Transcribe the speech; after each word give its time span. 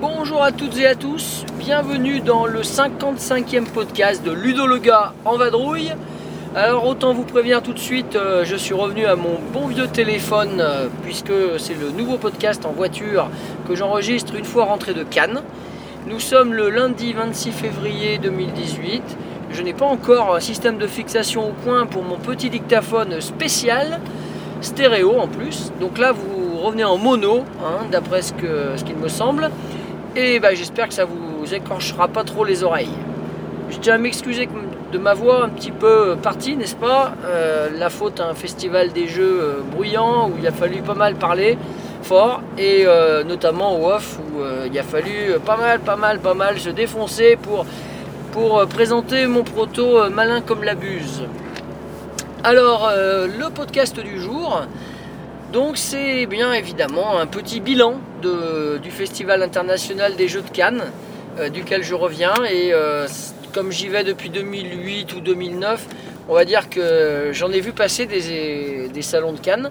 Bonjour 0.00 0.42
à 0.42 0.52
toutes 0.52 0.78
et 0.78 0.86
à 0.86 0.94
tous, 0.94 1.44
bienvenue 1.58 2.20
dans 2.20 2.46
le 2.46 2.62
55e 2.62 3.66
podcast 3.66 4.24
de 4.24 4.30
Ludo 4.30 4.66
le 4.66 4.80
en 5.26 5.36
vadrouille. 5.36 5.92
Alors 6.56 6.86
autant 6.86 7.12
vous 7.14 7.24
prévenir 7.24 7.64
tout 7.64 7.72
de 7.72 7.80
suite, 7.80 8.14
euh, 8.14 8.44
je 8.44 8.54
suis 8.54 8.74
revenu 8.74 9.06
à 9.06 9.16
mon 9.16 9.40
bon 9.52 9.66
vieux 9.66 9.88
téléphone 9.88 10.60
euh, 10.60 10.86
puisque 11.02 11.32
c'est 11.58 11.74
le 11.74 11.90
nouveau 11.90 12.16
podcast 12.16 12.64
en 12.64 12.70
voiture 12.70 13.28
que 13.66 13.74
j'enregistre 13.74 14.36
une 14.36 14.44
fois 14.44 14.66
rentré 14.66 14.94
de 14.94 15.02
Cannes. 15.02 15.42
Nous 16.06 16.20
sommes 16.20 16.54
le 16.54 16.70
lundi 16.70 17.12
26 17.12 17.50
février 17.50 18.18
2018. 18.18 19.02
Je 19.50 19.62
n'ai 19.62 19.72
pas 19.72 19.86
encore 19.86 20.36
un 20.36 20.38
système 20.38 20.78
de 20.78 20.86
fixation 20.86 21.48
au 21.48 21.52
point 21.52 21.86
pour 21.86 22.04
mon 22.04 22.18
petit 22.18 22.50
dictaphone 22.50 23.20
spécial, 23.20 23.98
stéréo 24.60 25.18
en 25.18 25.26
plus. 25.26 25.72
Donc 25.80 25.98
là 25.98 26.12
vous 26.12 26.60
revenez 26.60 26.84
en 26.84 26.98
mono, 26.98 27.42
hein, 27.64 27.86
d'après 27.90 28.22
ce 28.22 28.32
qu'il 28.32 28.96
me 28.96 29.08
semble. 29.08 29.50
Et 30.14 30.38
bah, 30.38 30.54
j'espère 30.54 30.86
que 30.86 30.94
ça 30.94 31.04
vous 31.04 31.52
écorchera 31.52 32.06
pas 32.06 32.22
trop 32.22 32.44
les 32.44 32.62
oreilles. 32.62 32.96
Je 33.70 33.78
tiens 33.78 33.94
à 33.94 33.98
m'excuser 33.98 34.48
de 34.92 34.98
ma 34.98 35.14
voix 35.14 35.44
un 35.44 35.48
petit 35.48 35.70
peu 35.70 36.16
partie, 36.22 36.56
n'est-ce 36.56 36.76
pas? 36.76 37.14
Euh, 37.24 37.68
La 37.78 37.90
faute 37.90 38.20
à 38.20 38.28
un 38.28 38.34
festival 38.34 38.92
des 38.92 39.08
jeux 39.08 39.38
euh, 39.40 39.60
bruyant 39.74 40.28
où 40.28 40.34
il 40.38 40.46
a 40.46 40.52
fallu 40.52 40.82
pas 40.82 40.94
mal 40.94 41.14
parler 41.14 41.58
fort 42.02 42.42
et 42.58 42.84
euh, 42.86 43.24
notamment 43.24 43.80
au 43.80 43.90
off 43.90 44.18
où 44.18 44.42
il 44.70 44.78
a 44.78 44.82
fallu 44.82 45.38
pas 45.44 45.56
mal, 45.56 45.80
pas 45.80 45.96
mal, 45.96 46.18
pas 46.20 46.34
mal 46.34 46.58
se 46.58 46.68
défoncer 46.68 47.36
pour, 47.40 47.64
pour 48.32 48.66
présenter 48.66 49.26
mon 49.26 49.42
proto 49.42 50.10
malin 50.10 50.40
comme 50.42 50.64
la 50.64 50.74
buse. 50.74 51.22
Alors, 52.42 52.90
le 52.94 53.48
podcast 53.48 53.98
du 53.98 54.20
jour, 54.20 54.60
donc 55.50 55.78
c'est 55.78 56.26
bien 56.26 56.52
évidemment 56.52 57.18
un 57.18 57.26
petit 57.26 57.60
bilan 57.60 57.94
de- 58.20 58.76
du 58.82 58.90
Festival 58.90 59.42
international 59.42 60.14
des 60.16 60.28
Jeux 60.28 60.42
de 60.42 60.50
Cannes, 60.50 60.82
duquel 61.54 61.82
je 61.82 61.94
reviens. 61.94 62.34
Et 62.52 62.74
comme 63.54 63.70
j'y 63.70 63.88
vais 63.88 64.02
depuis 64.02 64.30
2008 64.30 65.14
ou 65.14 65.20
2009, 65.20 65.86
on 66.28 66.34
va 66.34 66.44
dire 66.44 66.68
que 66.68 67.30
j'en 67.32 67.52
ai 67.52 67.60
vu 67.60 67.72
passer 67.72 68.06
des, 68.06 69.02
salons 69.02 69.32
de 69.32 69.38
Cannes. 69.38 69.70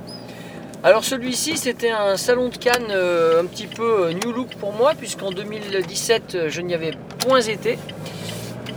Alors 0.83 1.03
celui-ci, 1.03 1.57
c'était 1.57 1.91
un 1.91 2.15
salon 2.17 2.49
de 2.49 2.57
Cannes 2.57 2.91
euh, 2.91 3.41
un 3.41 3.45
petit 3.45 3.67
peu 3.67 4.07
euh, 4.07 4.13
new 4.13 4.31
look 4.31 4.55
pour 4.55 4.73
moi, 4.73 4.93
puisqu'en 4.97 5.31
2017, 5.31 6.35
euh, 6.35 6.49
je 6.49 6.61
n'y 6.61 6.73
avais 6.73 6.91
point 7.19 7.41
été 7.41 7.77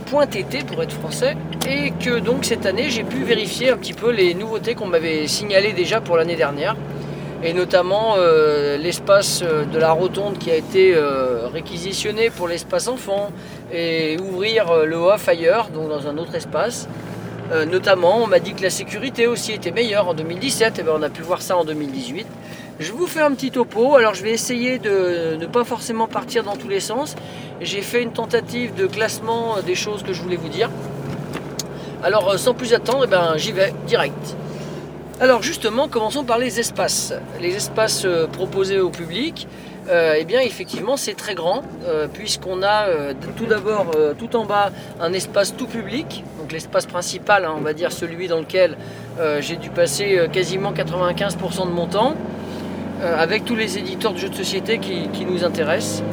point 0.09 0.25
été 0.25 0.59
pour 0.59 0.81
être 0.81 0.93
français 0.93 1.35
et 1.67 1.91
que 1.91 2.19
donc 2.19 2.45
cette 2.45 2.65
année 2.65 2.89
j'ai 2.89 3.03
pu 3.03 3.25
vérifier 3.25 3.71
un 3.71 3.77
petit 3.77 3.91
peu 3.91 4.09
les 4.09 4.33
nouveautés 4.35 4.73
qu'on 4.73 4.87
m'avait 4.87 5.27
signalées 5.27 5.73
déjà 5.73 5.99
pour 5.99 6.15
l'année 6.15 6.37
dernière 6.37 6.77
et 7.43 7.53
notamment 7.53 8.15
euh, 8.17 8.77
l'espace 8.77 9.41
euh, 9.43 9.65
de 9.65 9.77
la 9.77 9.91
rotonde 9.91 10.37
qui 10.37 10.49
a 10.51 10.55
été 10.55 10.93
euh, 10.95 11.47
réquisitionné 11.47 12.29
pour 12.29 12.47
l'espace 12.47 12.87
enfant 12.87 13.31
et 13.71 14.17
ouvrir 14.19 14.85
le 14.85 14.95
off 14.95 15.27
ailleurs 15.27 15.69
donc 15.69 15.89
dans 15.89 16.07
un 16.07 16.17
autre 16.17 16.35
espace. 16.35 16.87
Notamment 17.69 18.23
on 18.23 18.27
m'a 18.27 18.39
dit 18.39 18.53
que 18.53 18.61
la 18.61 18.69
sécurité 18.69 19.25
aussi 19.25 19.53
était 19.53 19.71
meilleure 19.71 20.09
en 20.09 20.13
2017 20.13 20.79
et 20.79 20.83
ben 20.83 20.91
on 20.97 21.01
a 21.01 21.09
pu 21.09 21.21
voir 21.21 21.41
ça 21.41 21.55
en 21.55 21.63
2018 21.63 22.27
je 22.79 22.91
vous 22.91 23.07
fais 23.07 23.21
un 23.21 23.31
petit 23.31 23.51
topo. 23.51 23.95
Alors 23.95 24.13
je 24.13 24.21
vais 24.21 24.31
essayer 24.31 24.79
de 24.79 25.35
ne 25.39 25.45
pas 25.45 25.63
forcément 25.63 26.07
partir 26.07 26.43
dans 26.43 26.55
tous 26.57 26.67
les 26.67 26.81
sens. 26.81 27.15
J'ai 27.61 27.81
fait 27.81 28.03
une 28.03 28.11
tentative 28.11 28.75
de 28.75 28.85
classement 28.85 29.61
des 29.65 29.75
choses 29.75 30.03
que 30.03 30.13
je 30.13 30.21
voulais 30.21 30.35
vous 30.35 30.49
dire. 30.49 30.69
Alors 32.03 32.37
sans 32.37 32.53
plus 32.53 32.73
attendre, 32.73 33.05
eh 33.05 33.07
ben, 33.07 33.33
j'y 33.37 33.53
vais 33.53 33.73
direct. 33.87 34.35
Alors 35.19 35.41
justement, 35.41 35.87
commençons 35.87 36.23
par 36.23 36.37
les 36.37 36.59
espaces. 36.59 37.11
Les 37.41 37.55
espaces 37.55 38.05
euh, 38.05 38.27
proposés 38.27 38.79
au 38.79 38.91
public, 38.91 39.47
euh, 39.89 40.13
eh 40.15 40.25
bien 40.25 40.41
effectivement 40.41 40.95
c'est 40.95 41.15
très 41.15 41.33
grand, 41.33 41.63
euh, 41.85 42.07
puisqu'on 42.07 42.61
a 42.61 42.85
tout 43.35 43.47
d'abord 43.47 43.87
tout 44.19 44.35
en 44.35 44.45
bas 44.45 44.69
un 45.01 45.13
espace 45.13 45.55
tout 45.57 45.65
public, 45.65 46.23
donc 46.39 46.51
l'espace 46.51 46.85
principal, 46.85 47.45
hein, 47.45 47.55
on 47.57 47.61
va 47.61 47.73
dire 47.73 47.91
celui 47.91 48.27
dans 48.27 48.39
lequel 48.39 48.77
j'ai 49.39 49.55
dû 49.55 49.71
passer 49.71 50.27
quasiment 50.31 50.71
95% 50.71 51.65
de 51.65 51.71
mon 51.71 51.87
temps, 51.87 52.13
avec 53.01 53.45
tous 53.45 53.55
les 53.55 53.79
éditeurs 53.79 54.13
de 54.13 54.19
jeux 54.19 54.29
de 54.29 54.35
société 54.35 54.77
qui 54.77 55.25
nous 55.25 55.43
intéressent. 55.43 56.03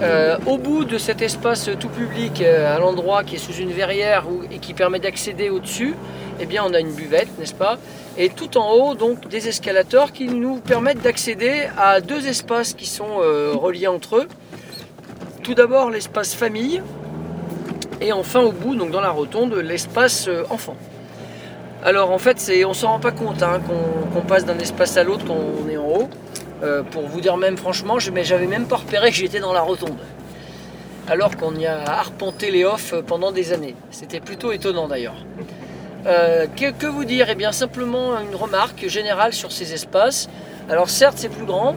Euh, 0.00 0.38
au 0.46 0.58
bout 0.58 0.84
de 0.84 0.96
cet 0.96 1.22
espace 1.22 1.68
tout 1.80 1.88
public, 1.88 2.40
euh, 2.40 2.76
à 2.76 2.78
l'endroit 2.78 3.24
qui 3.24 3.34
est 3.34 3.38
sous 3.38 3.54
une 3.54 3.72
verrière 3.72 4.24
et 4.48 4.58
qui 4.58 4.72
permet 4.72 5.00
d'accéder 5.00 5.50
au-dessus, 5.50 5.96
eh 6.38 6.46
bien 6.46 6.62
on 6.64 6.72
a 6.72 6.78
une 6.78 6.92
buvette, 6.92 7.36
n'est-ce 7.36 7.54
pas? 7.54 7.78
Et 8.16 8.28
tout 8.28 8.58
en 8.58 8.70
haut, 8.74 8.94
donc 8.94 9.26
des 9.26 9.48
escalators 9.48 10.12
qui 10.12 10.26
nous 10.28 10.60
permettent 10.60 11.02
d'accéder 11.02 11.68
à 11.76 12.00
deux 12.00 12.28
espaces 12.28 12.74
qui 12.74 12.86
sont 12.86 13.20
euh, 13.20 13.52
reliés 13.54 13.88
entre 13.88 14.18
eux. 14.18 14.28
Tout 15.42 15.54
d'abord 15.54 15.90
l'espace 15.90 16.32
famille 16.32 16.80
et 18.00 18.12
enfin 18.12 18.40
au 18.40 18.52
bout, 18.52 18.76
donc 18.76 18.92
dans 18.92 19.00
la 19.00 19.10
rotonde, 19.10 19.54
l'espace 19.54 20.28
enfant. 20.48 20.76
Alors 21.82 22.12
en 22.12 22.18
fait, 22.18 22.52
on 22.64 22.72
s'en 22.72 22.88
rend 22.88 23.00
pas 23.00 23.10
compte 23.10 23.42
hein, 23.42 23.60
qu'on, 23.66 24.10
qu'on 24.10 24.24
passe 24.24 24.44
d'un 24.44 24.58
espace 24.58 24.96
à 24.96 25.02
l'autre 25.02 25.24
quand 25.26 25.36
on 25.36 25.68
est 25.68 25.76
en 25.76 25.86
haut. 25.86 26.08
Euh, 26.62 26.82
pour 26.82 27.06
vous 27.06 27.20
dire 27.20 27.36
même 27.36 27.56
franchement, 27.56 28.00
je, 28.00 28.10
mais 28.10 28.24
j'avais 28.24 28.48
même 28.48 28.66
pas 28.66 28.76
repéré 28.76 29.10
que 29.10 29.16
j'étais 29.16 29.38
dans 29.38 29.52
la 29.52 29.60
rotonde. 29.60 29.98
Alors 31.08 31.36
qu'on 31.36 31.54
y 31.54 31.66
a 31.66 31.82
arpenté 31.84 32.50
les 32.50 32.64
offs 32.64 32.94
pendant 33.06 33.30
des 33.30 33.52
années. 33.52 33.76
C'était 33.90 34.18
plutôt 34.18 34.50
étonnant 34.50 34.88
d'ailleurs. 34.88 35.24
Euh, 36.06 36.46
que, 36.46 36.86
vous 36.86 37.04
dire? 37.04 37.28
Eh 37.30 37.34
bien 37.36 37.52
simplement 37.52 38.18
une 38.18 38.34
remarque 38.34 38.88
générale 38.88 39.32
sur 39.34 39.52
ces 39.52 39.72
espaces. 39.72 40.28
Alors 40.68 40.90
certes 40.90 41.14
c'est 41.16 41.28
plus 41.28 41.46
grand, 41.46 41.76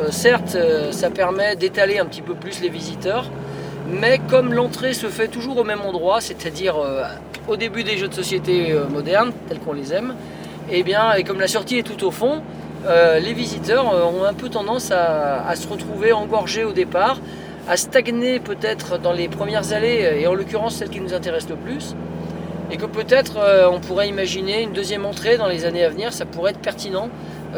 euh, 0.00 0.10
certes 0.10 0.56
ça 0.90 1.10
permet 1.10 1.54
d'étaler 1.54 1.98
un 1.98 2.06
petit 2.06 2.22
peu 2.22 2.34
plus 2.34 2.60
les 2.60 2.68
visiteurs, 2.68 3.30
mais 3.88 4.20
comme 4.28 4.52
l'entrée 4.52 4.94
se 4.94 5.06
fait 5.06 5.28
toujours 5.28 5.58
au 5.58 5.64
même 5.64 5.80
endroit, 5.80 6.20
c'est-à-dire 6.20 6.76
au 7.46 7.56
début 7.56 7.84
des 7.84 7.96
jeux 7.96 8.08
de 8.08 8.14
société 8.14 8.74
modernes, 8.90 9.32
tels 9.48 9.60
qu'on 9.60 9.72
les 9.72 9.94
aime, 9.94 10.14
et 10.70 10.82
bien 10.82 11.14
et 11.14 11.24
comme 11.24 11.40
la 11.40 11.48
sortie 11.48 11.78
est 11.78 11.82
tout 11.82 12.04
au 12.04 12.10
fond, 12.10 12.42
euh, 12.86 13.18
les 13.18 13.32
visiteurs 13.32 13.92
euh, 13.92 14.04
ont 14.04 14.24
un 14.24 14.34
peu 14.34 14.48
tendance 14.48 14.90
à, 14.92 15.54
se 15.56 15.66
retrouver 15.68 16.12
engorgés 16.12 16.64
au 16.64 16.72
départ, 16.72 17.18
à 17.68 17.76
stagner 17.76 18.40
peut-être 18.40 18.98
dans 18.98 19.12
les 19.12 19.28
premières 19.28 19.72
allées, 19.72 20.18
et 20.20 20.26
en 20.26 20.34
l'occurrence 20.34 20.76
celle 20.76 20.88
qui 20.88 21.00
nous 21.00 21.12
intéresse 21.12 21.48
le 21.48 21.56
plus, 21.56 21.94
et 22.70 22.76
que 22.76 22.86
peut-être 22.86 23.38
euh, 23.38 23.68
on 23.70 23.80
pourrait 23.80 24.08
imaginer 24.08 24.62
une 24.62 24.72
deuxième 24.72 25.04
entrée 25.04 25.36
dans 25.36 25.48
les 25.48 25.64
années 25.64 25.84
à 25.84 25.90
venir, 25.90 26.12
ça 26.12 26.24
pourrait 26.24 26.52
être 26.52 26.60
pertinent, 26.60 27.08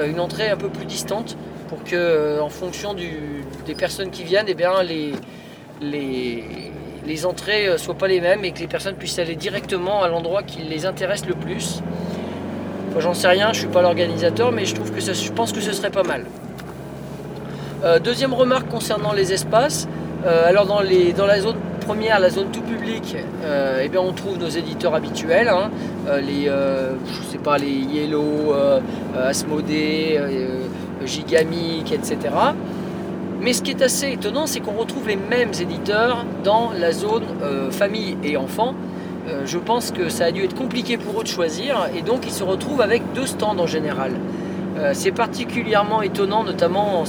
une 0.05 0.21
entrée 0.21 0.49
un 0.49 0.57
peu 0.57 0.69
plus 0.69 0.87
distante, 0.87 1.37
pour 1.69 1.83
que 1.83 2.41
en 2.41 2.49
fonction 2.49 2.95
des 2.95 3.75
personnes 3.75 4.11
qui 4.11 4.23
viennent, 4.23 4.47
eh 4.49 4.55
bien, 4.55 4.83
les, 4.85 5.13
les, 5.81 6.45
les 7.07 7.27
entrées 7.27 7.69
ne 7.69 7.77
soient 7.77 7.97
pas 7.97 8.07
les 8.07 8.21
mêmes 8.21 8.45
et 8.45 8.53
que 8.53 8.61
les 8.61 8.69
personnes 8.69 8.95
puissent 8.95 9.19
aller 9.19 9.35
directement 9.35 10.03
à 10.03 10.09
l'endroit 10.09 10.45
qui 10.45 10.63
les 10.63 10.87
intéresse 10.87 11.27
le 11.27 11.35
plus. 11.35 11.83
Enfin, 12.91 13.01
J'en 13.01 13.15
sais 13.15 13.29
rien, 13.29 13.53
je 13.53 13.61
suis 13.61 13.69
pas 13.69 13.83
l'organisateur, 13.83 14.51
mais 14.53 14.65
je 14.65 14.75
trouve 14.75 14.91
que 14.91 15.01
je 15.01 15.33
pense 15.33 15.53
que 15.53 15.61
ce 15.61 15.73
serait 15.73 15.91
pas 15.91 16.03
mal. 16.03 16.25
Euh, 17.83 17.99
deuxième 17.99 18.35
remarque 18.35 18.69
concernant 18.69 19.13
les 19.13 19.33
espaces. 19.33 19.89
Euh, 20.27 20.47
alors 20.47 20.67
dans, 20.67 20.81
la 20.81 21.41
zone 21.41 21.57
première, 21.87 22.21
la 22.21 22.29
zone 22.29 22.49
tout 22.53 22.61
public, 22.61 23.17
euh, 23.45 23.81
eh 23.83 23.89
bien 23.89 24.01
on 24.01 24.13
trouve 24.13 24.39
nos 24.39 24.49
éditeurs 24.49 24.95
habituels, 24.95 25.49
hein, 25.49 25.71
les, 26.21 26.45
je 26.47 27.31
sais 27.31 27.39
pas, 27.39 27.57
les 27.57 27.71
Yellow, 27.71 28.55
Asmodée, 29.17 30.21
Gigamic, 31.07 31.93
etc. 31.93 32.19
Mais 33.41 33.55
ce 33.55 33.63
qui 33.63 33.71
est 33.71 33.81
assez 33.81 34.13
étonnant, 34.13 34.47
c'est 34.47 34.61
qu'on 34.61 34.73
retrouve 34.73 35.09
les 35.09 35.17
mêmes 35.17 35.53
éditeurs 35.59 36.27
dans 36.45 36.73
la 36.79 36.93
zone 36.93 37.25
famille 37.71 38.19
et 38.23 38.37
enfants. 38.37 38.75
Euh, 39.31 39.47
je 39.47 39.59
pense 39.59 39.91
que 39.93 40.09
ça 40.09 40.27
a 40.27 40.31
dû 40.33 40.45
être 40.45 40.55
compliqué 40.55 40.99
pour 40.99 41.21
eux 41.21 41.23
de 41.23 41.29
choisir 41.29 41.89
et 41.97 42.03
donc 42.03 42.27
ils 42.27 42.33
se 42.33 42.43
retrouvent 42.43 42.81
avec 42.81 43.03
deux 43.15 43.27
stands 43.27 43.59
en 43.59 43.67
général. 43.67 44.13
Euh, 44.79 44.93
c'est 44.95 45.13
particulièrement 45.13 46.01
étonnant, 46.03 46.45
notamment 46.45 47.05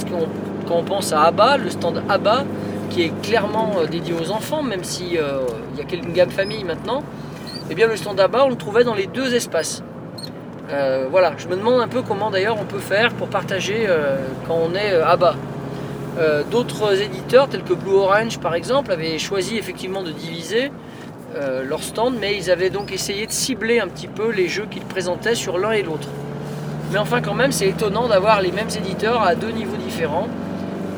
quand 0.68 0.76
on 0.76 0.84
pense 0.84 1.14
à 1.14 1.24
ABBA, 1.24 1.58
le 1.58 1.70
stand 1.70 2.04
ABBA, 2.10 2.44
qui 2.90 3.04
est 3.04 3.22
clairement 3.22 3.76
euh, 3.78 3.86
dédié 3.86 4.14
aux 4.14 4.32
enfants, 4.32 4.64
même 4.64 4.84
si 4.84 5.18
euh, 5.18 5.42
il 5.74 5.80
y 5.80 5.82
a 5.82 6.04
une 6.04 6.12
gamme 6.14 6.32
famille 6.32 6.64
maintenant. 6.64 7.04
Eh 7.70 7.76
bien, 7.76 7.88
le 7.88 7.96
stand 7.96 8.20
ABBA, 8.20 8.46
on 8.46 8.50
le 8.50 8.56
trouvait 8.56 8.84
dans 8.84 8.96
les 8.96 9.08
deux 9.08 9.34
espaces. 9.34 9.84
Voilà, 11.10 11.34
je 11.38 11.50
me 11.50 11.58
demande 11.58 11.82
un 11.82 11.88
peu 11.90 12.02
comment 12.02 12.32
d'ailleurs 12.32 12.56
on 12.58 12.64
peut 12.64 12.80
faire 12.80 13.12
pour 13.12 13.28
partager 13.28 13.88
quand 14.48 14.56
on 14.56 14.74
est 14.74 14.94
ABBA. 14.94 15.36
D'autres 16.50 17.02
éditeurs, 17.02 17.50
tels 17.50 17.64
que 17.64 17.74
Blue 17.74 17.96
Orange 17.96 18.40
par 18.40 18.56
exemple, 18.56 18.90
avaient 18.94 19.18
choisi 19.18 19.58
effectivement 19.58 20.02
de 20.02 20.12
diviser. 20.12 20.72
Euh, 21.36 21.64
leur 21.64 21.84
stand, 21.84 22.16
mais 22.20 22.36
ils 22.36 22.50
avaient 22.52 22.70
donc 22.70 22.92
essayé 22.92 23.26
de 23.28 23.32
cibler 23.32 23.80
un 23.80 23.88
petit 23.88 24.08
peu 24.08 24.32
les 24.32 24.48
jeux 24.48 24.68
qu'ils 24.70 24.84
présentaient 24.84 25.36
sur 25.36 25.58
l'un 25.58 25.72
et 25.72 25.84
l'autre. 25.84 26.08
Mais 26.92 26.98
enfin 27.00 27.22
quand 27.22 27.34
même 27.34 27.52
c'est 27.52 27.70
étonnant 27.70 28.08
d'avoir 28.08 28.42
les 28.42 28.52
mêmes 28.52 28.70
éditeurs 28.76 29.22
à 29.22 29.36
deux 29.36 29.52
niveaux 29.52 29.78
différents. 29.78 30.28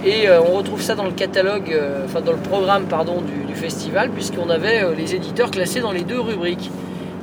Et 0.05 0.27
euh, 0.27 0.41
on 0.41 0.57
retrouve 0.57 0.81
ça 0.81 0.95
dans 0.95 1.05
le 1.05 1.11
catalogue, 1.11 1.71
euh, 1.71 2.03
enfin 2.05 2.19
dans 2.21 2.33
le 2.33 2.37
programme 2.39 2.85
pardon, 2.85 3.21
du, 3.21 3.45
du 3.45 3.55
festival, 3.55 4.09
puisqu'on 4.09 4.49
avait 4.49 4.83
euh, 4.83 4.93
les 4.95 5.15
éditeurs 5.15 5.49
classés 5.49 5.79
dans 5.79 5.93
les 5.93 6.03
deux 6.03 6.19
rubriques. 6.19 6.69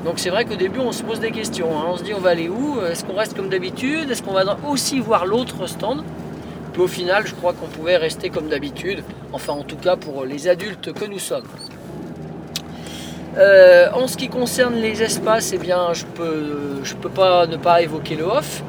Donc 0.05 0.19
c'est 0.19 0.31
vrai 0.31 0.47
qu'au 0.47 0.55
début 0.57 0.81
on 0.81 0.93
se 0.93 1.03
pose 1.03 1.21
des 1.21 1.31
questions. 1.31 1.77
hein. 1.79 1.85
On 1.89 1.97
se 1.97 2.05
dit 2.05 2.15
on 2.15 2.21
va 2.21 2.31
aller 2.31 2.49
où? 2.49 2.81
Est-ce 2.91 3.05
qu'on 3.05 3.17
reste 3.17 3.37
comme 3.37 3.51
d'habitude? 3.51 4.11
Est-ce 4.11 4.23
qu'on 4.23 4.33
va 4.33 4.57
aussi 4.67 4.99
voir 4.99 5.27
l'autre 5.27 5.67
stand? 5.67 6.03
Puis 6.73 6.81
au 6.81 6.87
final 6.87 7.27
je 7.27 7.35
crois 7.35 7.53
qu'on 7.53 7.67
pouvait 7.67 7.99
rester 7.99 8.31
comme 8.31 8.49
d'habitude. 8.49 9.03
Enfin 9.33 9.53
en 9.53 9.63
tout 9.63 9.77
cas 9.77 9.97
pour 9.97 10.25
les 10.25 10.49
adultes 10.49 10.93
que 10.95 11.05
nous 11.05 11.19
sommes. 11.19 11.45
Euh, 13.41 13.89
en 13.95 14.07
ce 14.07 14.19
qui 14.19 14.29
concerne 14.29 14.75
les 14.75 15.03
espaces, 15.03 15.53
eh 15.55 15.59
bien, 15.59 15.95
je 15.95 16.05
peux, 16.05 16.81
je 16.83 16.95
peux 16.95 17.09
pas 17.09 17.47
ne 17.47 17.57
pas 17.57 17.81
évoquer 17.81 18.15
le 18.15 18.25
off. 18.25 18.63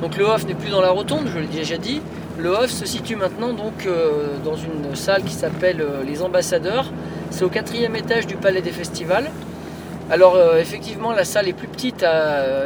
Donc 0.00 0.16
le 0.16 0.24
off 0.24 0.46
n'est 0.46 0.54
plus 0.54 0.70
dans 0.70 0.80
la 0.80 0.90
rotonde, 0.90 1.28
je 1.32 1.38
l'ai 1.38 1.46
déjà 1.46 1.76
dit. 1.76 2.00
Le 2.38 2.48
off 2.48 2.70
se 2.70 2.86
situe 2.86 3.16
maintenant 3.16 3.52
donc 3.52 3.86
euh, 3.86 4.38
dans 4.42 4.56
une 4.56 4.96
salle 4.96 5.24
qui 5.24 5.34
s'appelle 5.34 5.82
euh, 5.82 6.02
les 6.04 6.22
Ambassadeurs. 6.22 6.90
C'est 7.30 7.44
au 7.44 7.50
quatrième 7.50 7.96
étage 7.96 8.26
du 8.26 8.36
Palais 8.36 8.62
des 8.62 8.70
Festivals. 8.70 9.30
Alors 10.10 10.36
effectivement, 10.58 11.12
la 11.12 11.24
salle 11.24 11.48
est 11.48 11.54
plus 11.54 11.66
petite, 11.66 12.04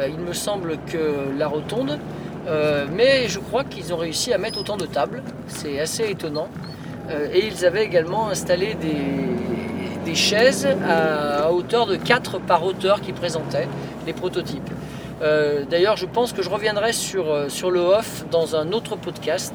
il 0.09 0.19
me 0.19 0.33
semble, 0.33 0.77
que 0.91 1.37
la 1.37 1.47
rotonde. 1.47 1.97
Mais 2.93 3.29
je 3.29 3.39
crois 3.39 3.63
qu'ils 3.63 3.93
ont 3.93 3.97
réussi 3.97 4.33
à 4.33 4.37
mettre 4.37 4.59
autant 4.59 4.75
de 4.75 4.85
tables. 4.85 5.23
C'est 5.47 5.79
assez 5.79 6.03
étonnant. 6.11 6.49
Et 7.33 7.47
ils 7.47 7.65
avaient 7.65 7.85
également 7.85 8.27
installé 8.27 8.75
des, 8.75 8.97
chaises 10.15 10.67
à, 10.87 11.51
hauteur 11.51 11.85
de 11.85 11.95
4 11.95 12.39
par 12.39 12.65
hauteur 12.65 13.01
qui 13.01 13.11
présentaient 13.11 13.67
les 14.05 14.13
prototypes. 14.13 14.69
Euh, 15.21 15.63
D'ailleurs, 15.69 15.97
je 15.97 16.05
pense 16.05 16.33
que 16.33 16.41
je 16.41 16.49
reviendrai 16.49 16.93
sur, 16.93 17.29
euh, 17.29 17.49
sur 17.49 17.71
le 17.71 17.81
off 17.81 18.25
dans 18.31 18.55
un 18.55 18.71
autre 18.71 18.95
podcast. 18.95 19.53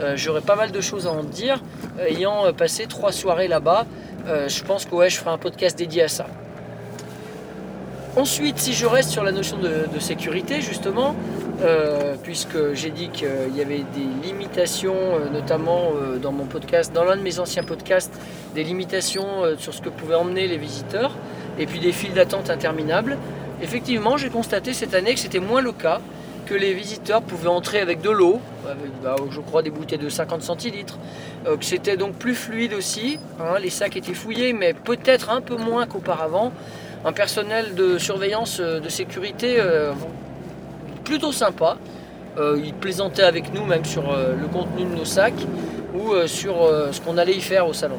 Euh, 0.00 0.14
J'aurai 0.16 0.40
pas 0.40 0.56
mal 0.56 0.72
de 0.72 0.80
choses 0.80 1.06
à 1.06 1.12
en 1.12 1.22
dire. 1.22 1.62
Ayant 1.98 2.52
passé 2.52 2.86
trois 2.86 3.12
soirées 3.12 3.48
là-bas, 3.48 3.86
je 4.26 4.64
pense 4.64 4.86
que 4.86 4.94
ouais, 4.94 5.10
je 5.10 5.18
ferai 5.18 5.30
un 5.30 5.38
podcast 5.38 5.78
dédié 5.78 6.02
à 6.02 6.08
ça. 6.08 6.26
Ensuite, 8.16 8.58
si 8.58 8.72
je 8.72 8.86
reste 8.86 9.10
sur 9.10 9.22
la 9.22 9.32
notion 9.32 9.58
de 9.58 10.00
sécurité, 10.00 10.60
justement, 10.60 11.14
euh, 11.62 12.16
puisque 12.20 12.74
j'ai 12.74 12.90
dit 12.90 13.10
qu'il 13.10 13.54
y 13.54 13.60
avait 13.60 13.84
des 13.94 14.26
limitations, 14.26 14.94
euh, 14.94 15.30
notamment 15.30 15.92
euh, 15.94 16.18
dans 16.18 16.32
mon 16.32 16.46
podcast, 16.46 16.92
dans 16.92 17.04
l'un 17.04 17.16
de 17.16 17.22
mes 17.22 17.38
anciens 17.38 17.62
podcasts, 17.62 18.12
des 18.54 18.64
limitations 18.64 19.56
sur 19.58 19.72
ce 19.74 19.80
que 19.80 19.88
pouvaient 19.88 20.14
emmener 20.14 20.46
les 20.46 20.58
visiteurs, 20.58 21.12
et 21.58 21.66
puis 21.66 21.80
des 21.80 21.92
files 21.92 22.14
d'attente 22.14 22.50
interminables. 22.50 23.18
Effectivement, 23.62 24.16
j'ai 24.16 24.30
constaté 24.30 24.72
cette 24.72 24.94
année 24.94 25.14
que 25.14 25.20
c'était 25.20 25.40
moins 25.40 25.60
le 25.60 25.72
cas, 25.72 26.00
que 26.46 26.54
les 26.54 26.74
visiteurs 26.74 27.22
pouvaient 27.22 27.48
entrer 27.48 27.80
avec 27.80 28.00
de 28.00 28.10
l'eau, 28.10 28.40
bah, 29.02 29.16
je 29.30 29.40
crois 29.40 29.62
des 29.62 29.70
bouteilles 29.70 29.98
de 29.98 30.08
50 30.08 30.42
centilitres, 30.42 30.98
que 31.44 31.64
c'était 31.64 31.96
donc 31.96 32.14
plus 32.14 32.34
fluide 32.34 32.74
aussi, 32.74 33.18
hein, 33.40 33.58
les 33.60 33.70
sacs 33.70 33.96
étaient 33.96 34.14
fouillés, 34.14 34.52
mais 34.52 34.72
peut-être 34.72 35.30
un 35.30 35.40
peu 35.40 35.56
moins 35.56 35.86
qu'auparavant. 35.86 36.52
Un 37.04 37.12
personnel 37.12 37.74
de 37.74 37.98
surveillance 37.98 38.60
de 38.60 38.88
sécurité 38.88 39.58
plutôt 41.04 41.32
sympa. 41.32 41.76
Euh, 42.38 42.60
ils 42.62 42.74
plaisantaient 42.74 43.22
avec 43.22 43.54
nous 43.54 43.64
même 43.64 43.84
sur 43.84 44.10
euh, 44.10 44.34
le 44.34 44.48
contenu 44.48 44.84
de 44.84 44.96
nos 44.96 45.04
sacs 45.04 45.46
ou 45.94 46.12
euh, 46.12 46.26
sur 46.26 46.64
euh, 46.64 46.90
ce 46.90 47.00
qu'on 47.00 47.16
allait 47.16 47.36
y 47.36 47.40
faire 47.40 47.68
au 47.68 47.72
salon. 47.72 47.98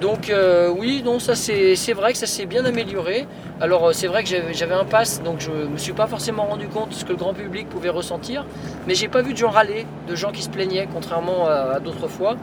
Donc 0.00 0.32
oui, 0.78 1.00
non, 1.04 1.20
ça 1.20 1.36
c'est 1.36 1.92
vrai 1.92 2.10
que 2.10 2.18
ça 2.18 2.26
s'est 2.26 2.46
bien 2.46 2.64
amélioré. 2.64 3.24
Alors 3.60 3.94
c'est 3.94 4.08
vrai 4.08 4.24
que 4.24 4.30
j'avais 4.50 4.74
un 4.74 4.84
pass, 4.84 5.22
donc 5.22 5.38
je 5.38 5.52
me 5.52 5.76
suis 5.76 5.92
pas 5.92 6.08
forcément 6.08 6.46
rendu 6.46 6.66
compte 6.66 6.88
de 6.88 6.94
ce 6.94 7.04
que 7.04 7.10
le 7.10 7.16
grand 7.16 7.34
public 7.34 7.68
pouvait 7.68 7.88
ressentir, 7.88 8.44
mais 8.88 8.96
j'ai 8.96 9.06
pas 9.06 9.22
vu 9.22 9.32
de 9.32 9.38
gens 9.38 9.50
râler, 9.50 9.86
de 10.08 10.16
gens 10.16 10.32
qui 10.32 10.42
se 10.42 10.48
plaignaient, 10.48 10.88
contrairement 10.92 11.46
à, 11.46 11.78
d'autres 11.78 12.08
fois. 12.08 12.36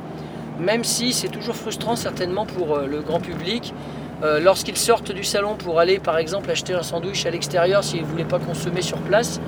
Même 0.57 0.85
si 0.85 1.11
c'est 1.11 1.27
toujours 1.27 1.57
frustrant 1.57 1.97
certainement 1.97 2.45
pour 2.45 2.77
le 2.77 3.01
grand 3.01 3.19
public 3.19 3.73
euh, 4.21 4.42
lorsqu'ils 4.42 4.77
sortent 4.77 5.13
du 5.13 5.24
salon 5.24 5.56
pour 5.56 5.80
aller 5.80 5.98
par 5.98 6.18
exemple 6.18 6.51
acheter 6.51 6.74
un 6.74 6.83
sandwich 6.83 7.25
à 7.25 7.30
l'extérieur 7.30 7.86
s'ils 7.86 8.01
ne 8.01 8.06
voulaient 8.06 8.25
pas 8.25 8.39
consommer 8.39 8.81
sur 8.81 8.98
place, 8.98 9.39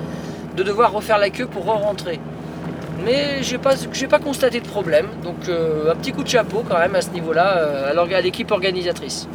de 0.56 0.62
devoir 0.62 0.92
refaire 0.92 1.18
la 1.18 1.28
queue 1.28 1.46
pour 1.46 1.66
re-rentrer. 1.66 2.18
Mais 3.04 3.42
j'ai 3.42 3.58
pas, 3.58 3.74
pas 4.08 4.18
constaté 4.18 4.60
de 4.60 4.66
problème, 4.66 5.08
donc 5.22 5.48
euh, 5.48 5.92
un 5.92 5.96
petit 5.96 6.12
coup 6.12 6.22
de 6.22 6.28
chapeau 6.28 6.64
quand 6.66 6.78
même 6.78 6.94
à 6.94 7.02
ce 7.02 7.10
niveau-là 7.10 7.58
euh, 7.58 8.14
à 8.14 8.20
l'équipe 8.22 8.50
organisatrice. 8.50 9.28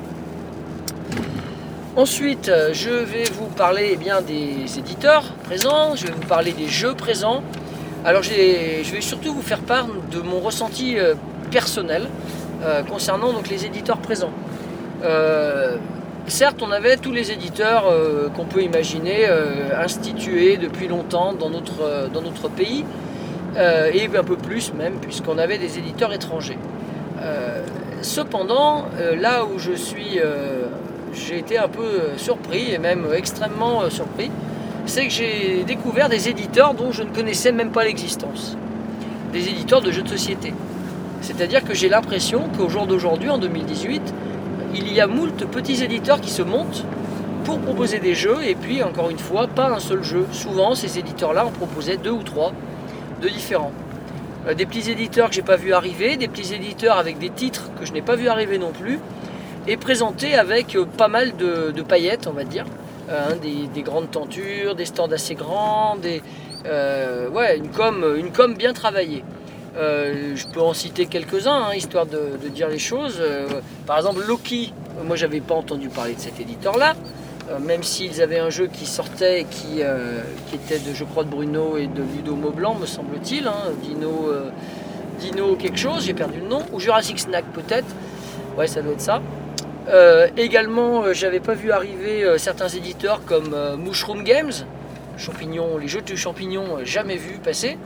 Ensuite, 1.96 2.52
je 2.74 2.92
vais 2.92 3.24
vous 3.34 3.48
parler 3.48 3.90
eh 3.94 3.96
bien, 3.96 4.22
des 4.22 4.78
éditeurs 4.78 5.24
présents, 5.44 5.96
je 5.96 6.06
vais 6.06 6.14
vous 6.14 6.28
parler 6.28 6.52
des 6.52 6.68
jeux 6.68 6.94
présents. 6.94 7.42
Alors 8.06 8.22
je 8.22 8.30
vais 8.30 9.02
surtout 9.02 9.34
vous 9.34 9.42
faire 9.42 9.62
part 9.62 9.88
de 10.12 10.20
mon 10.22 10.40
ressenti 10.40 10.96
personnel 11.50 12.08
concernant 12.88 13.34
donc, 13.34 13.50
les 13.50 13.66
éditeurs 13.66 13.98
présents. 13.98 14.32
Euh, 15.04 15.78
certes, 16.28 16.62
on 16.62 16.72
avait 16.72 16.98
tous 16.98 17.12
les 17.12 17.32
éditeurs 17.32 17.86
euh, 17.88 18.30
qu'on 18.30 18.46
peut 18.46 18.62
imaginer 18.62 19.28
euh, 19.28 19.80
institués 19.80 20.58
depuis 20.58 20.88
longtemps 20.88 21.34
dans 21.34 21.50
notre, 21.50 22.10
dans 22.14 22.22
notre 22.22 22.50
pays, 22.50 22.86
et 23.92 24.08
un 24.16 24.24
peu 24.24 24.36
plus 24.36 24.72
même, 24.76 25.00
puisqu'on 25.02 25.40
avait 25.40 25.58
des 25.58 25.80
éditeurs 25.80 26.14
étrangers. 26.14 26.60
Cependant, 28.04 28.86
là 29.20 29.46
où 29.46 29.58
je 29.58 29.72
suis, 29.72 30.20
j'ai 31.12 31.40
été 31.40 31.58
un 31.58 31.68
peu 31.68 32.02
surpris, 32.18 32.72
et 32.72 32.78
même 32.78 33.08
extrêmement 33.16 33.90
surpris, 33.90 34.30
c'est 34.86 35.08
que 35.08 35.12
j'ai 35.12 35.64
découvert 35.66 36.08
des 36.08 36.30
éditeurs 36.30 36.76
dont 36.76 36.92
je 36.92 37.02
ne 37.02 37.10
connaissais 37.10 37.52
même 37.52 37.72
pas 37.72 37.84
l'existence. 37.84 38.56
Des 39.34 39.50
éditeurs 39.50 39.82
de 39.82 39.90
jeux 39.90 40.04
de 40.04 40.10
société. 40.10 40.54
C'est-à-dire 41.22 41.64
que 41.64 41.74
j'ai 41.74 41.90
l'impression 41.90 42.50
qu'au 42.56 42.70
jour 42.70 42.86
d'aujourd'hui, 42.86 43.32
en 43.32 43.40
2018, 43.40 44.14
il 44.74 44.94
y 44.94 45.02
a 45.02 45.08
moult 45.08 45.46
petits 45.52 45.84
éditeurs 45.84 46.22
qui 46.22 46.30
se 46.30 46.42
montent 46.42 46.84
pour 47.46 47.60
proposer 47.60 48.00
des 48.00 48.14
jeux, 48.14 48.44
et 48.46 48.56
puis 48.56 48.84
encore 48.84 49.10
une 49.10 49.20
fois, 49.20 49.48
pas 49.48 49.70
un 49.70 49.80
seul 49.80 50.04
jeu. 50.04 50.26
Souvent, 50.32 50.76
ces 50.76 51.00
éditeurs-là 51.00 51.46
en 51.46 51.52
proposaient 51.52 51.98
deux 51.98 52.12
ou 52.12 52.24
trois 52.24 52.52
de 53.22 53.30
différents. 53.30 53.72
Euh, 54.48 54.54
Des 54.54 54.66
petits 54.66 54.92
éditeurs 54.92 55.30
que 55.30 55.36
j'ai 55.36 55.42
pas 55.42 55.56
vu 55.56 55.74
arriver, 55.74 56.18
des 56.18 56.28
petits 56.28 56.54
éditeurs 56.54 56.98
avec 56.98 57.18
des 57.20 57.30
titres 57.30 57.70
que 57.80 57.86
je 57.86 57.94
n'ai 57.94 58.02
pas 58.02 58.16
vu 58.16 58.28
arriver 58.28 58.58
non 58.58 58.72
plus, 58.72 59.00
et 59.68 59.78
présentés 59.78 60.36
avec 60.36 60.76
euh, 60.76 60.86
pas 60.86 61.08
mal 61.08 61.36
de, 61.38 61.82
paillettes, 61.82 62.28
on 62.28 62.34
va 62.34 62.44
dire, 62.44 62.66
Euh, 63.10 63.40
des, 63.42 63.70
des 63.74 63.84
grandes 63.84 64.12
tentures, 64.12 64.76
des 64.76 64.86
stands 64.86 65.14
assez 65.14 65.36
grands, 65.36 65.96
une 65.96 67.70
com, 67.70 67.94
une 68.18 68.32
com 68.34 68.54
bien 68.54 68.74
travaillée. 68.74 69.24
Euh, 69.78 70.36
je 70.36 70.48
peux 70.48 70.62
en 70.62 70.74
citer 70.74 71.06
quelques-uns, 71.06 71.66
hein, 71.70 71.76
histoire 71.76 72.08
de, 72.08 72.38
dire 72.50 72.68
les 72.68 72.80
choses. 72.80 73.18
Euh, 73.20 73.48
par 73.86 73.98
exemple, 73.98 74.22
Loki, 74.28 74.74
moi 75.06 75.16
j'avais 75.16 75.40
pas 75.40 75.54
entendu 75.54 75.90
parler 75.90 76.16
de 76.16 76.20
cet 76.20 76.40
éditeur-là, 76.40 76.96
euh, 77.50 77.60
même 77.60 77.84
s'ils 77.84 78.22
avaient 78.22 78.40
un 78.40 78.50
jeu 78.50 78.68
qui 78.68 78.88
sortait, 78.88 79.46
qui, 79.50 79.82
euh, 79.82 80.22
qui 80.50 80.56
était 80.56 80.80
de, 80.80 80.96
je 80.96 81.04
crois, 81.04 81.24
de 81.24 81.30
Bruno 81.30 81.78
et 81.78 81.86
de 81.86 82.02
Ludo 82.02 82.36
Maublanc, 82.36 82.76
me 82.76 82.88
semble-t-il, 82.88 83.48
hein, 83.48 83.72
Dino, 83.84 84.32
Dino 85.20 85.56
quelque 85.56 85.78
chose, 85.78 86.06
j'ai 86.06 86.16
perdu 86.16 86.40
le 86.40 86.48
nom, 86.48 86.64
ou 86.74 86.80
Jurassic 86.80 87.20
Snack 87.20 87.46
peut-être, 87.54 87.88
ouais 88.58 88.68
ça 88.68 88.82
doit 88.82 88.94
être 88.94 89.02
ça. 89.02 89.22
Également, 90.36 91.14
j'avais 91.14 91.40
pas 91.40 91.54
vu 91.54 91.72
arriver 91.72 92.26
certains 92.38 92.68
éditeurs 92.68 93.22
comme 93.26 93.56
Mushroom 93.78 94.24
Games, 94.24 94.52
champignons, 95.18 95.78
les 95.78 95.88
jeux 95.88 96.02
de 96.02 96.16
champignons, 96.16 96.84
jamais 96.84 97.16
vu 97.16 97.36
passer, 97.42 97.78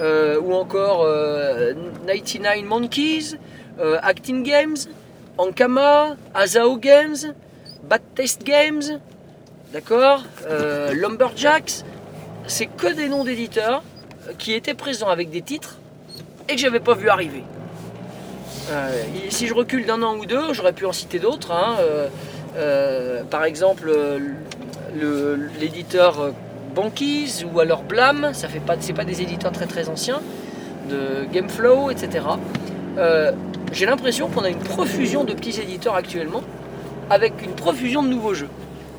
Euh, 0.00 0.40
ou 0.40 0.54
encore 0.54 1.02
euh, 1.04 1.74
99 2.06 2.64
Monkeys, 2.64 3.36
euh, 3.78 3.98
Acting 4.02 4.42
Games, 4.42 4.76
Ankama, 5.38 6.16
Azao 6.34 6.76
Games, 6.78 7.16
Bad 7.88 8.00
Taste 8.14 8.42
Games, 8.42 8.82
d'accord, 9.72 10.22
euh, 10.48 10.92
Lumberjacks, 10.94 11.84
c'est 12.46 12.66
que 12.66 12.92
des 12.92 13.08
noms 13.08 13.24
d'éditeurs 13.24 13.82
euh, 14.28 14.32
qui 14.38 14.54
étaient 14.54 14.74
présents 14.74 15.08
avec 15.08 15.30
des 15.30 15.42
titres 15.42 15.76
et 16.48 16.54
que 16.54 16.60
j'avais 16.60 16.80
pas 16.80 16.94
vu 16.94 17.08
arriver. 17.10 17.44
Euh, 18.70 18.90
si 19.28 19.46
je 19.46 19.54
recule 19.54 19.84
d'un 19.86 20.02
an 20.02 20.16
ou 20.16 20.24
deux, 20.26 20.52
j'aurais 20.54 20.72
pu 20.72 20.86
en 20.86 20.92
citer 20.92 21.18
d'autres. 21.18 21.52
hein, 21.52 21.76
euh, 21.80 22.08
euh, 22.56 23.24
par 23.24 23.44
exemple, 23.44 23.88
euh, 23.88 24.18
le- 24.98 25.48
l'éditeur 25.60 26.20
euh, 26.20 26.30
Banquise 26.74 27.44
ou 27.52 27.60
alors 27.60 27.82
Blam, 27.82 28.30
ça 28.32 28.48
fait 28.48 28.60
pas, 28.60 28.74
c'est 28.80 28.92
pas 28.92 29.04
des 29.04 29.22
éditeurs 29.22 29.52
très 29.52 29.66
très 29.66 29.88
anciens, 29.88 30.20
de 30.88 31.24
Gameflow, 31.32 31.90
etc. 31.90 32.24
Euh, 32.98 33.32
J'ai 33.72 33.86
l'impression 33.86 34.28
qu'on 34.28 34.42
a 34.44 34.48
une 34.48 34.58
profusion 34.58 35.24
de 35.24 35.32
petits 35.32 35.60
éditeurs 35.60 35.94
actuellement, 35.94 36.42
avec 37.10 37.42
une 37.44 37.52
profusion 37.52 38.02
de 38.02 38.08
nouveaux 38.08 38.34
jeux. 38.34 38.48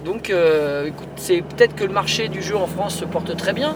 Donc, 0.06 0.30
euh, 0.30 0.88
écoute, 0.88 1.08
c'est 1.16 1.42
peut-être 1.42 1.76
que 1.76 1.84
le 1.84 1.94
marché 1.94 2.28
du 2.28 2.42
jeu 2.42 2.56
en 2.58 2.68
France 2.68 2.96
se 2.96 3.06
porte 3.06 3.36
très 3.38 3.54
bien, 3.54 3.76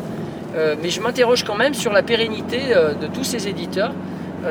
euh, 0.56 0.76
mais 0.82 0.90
je 0.90 1.02
m'interroge 1.02 1.44
quand 1.44 1.56
même 1.56 1.74
sur 1.74 1.94
la 1.94 2.04
pérennité 2.04 2.60
de 3.02 3.08
tous 3.08 3.24
ces 3.24 3.48
éditeurs. 3.48 3.94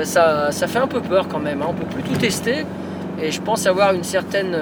Ça, 0.02 0.50
fait 0.52 0.78
un 0.78 0.88
peu 0.88 1.00
peur 1.00 1.28
quand 1.28 1.38
même. 1.38 1.62
hein. 1.62 1.66
On 1.70 1.74
peut 1.74 1.86
plus 1.86 2.02
tout 2.02 2.16
tester, 2.16 2.64
et 3.22 3.30
je 3.30 3.40
pense 3.40 3.66
avoir 3.66 3.92
une 3.94 4.04
certaine 4.04 4.56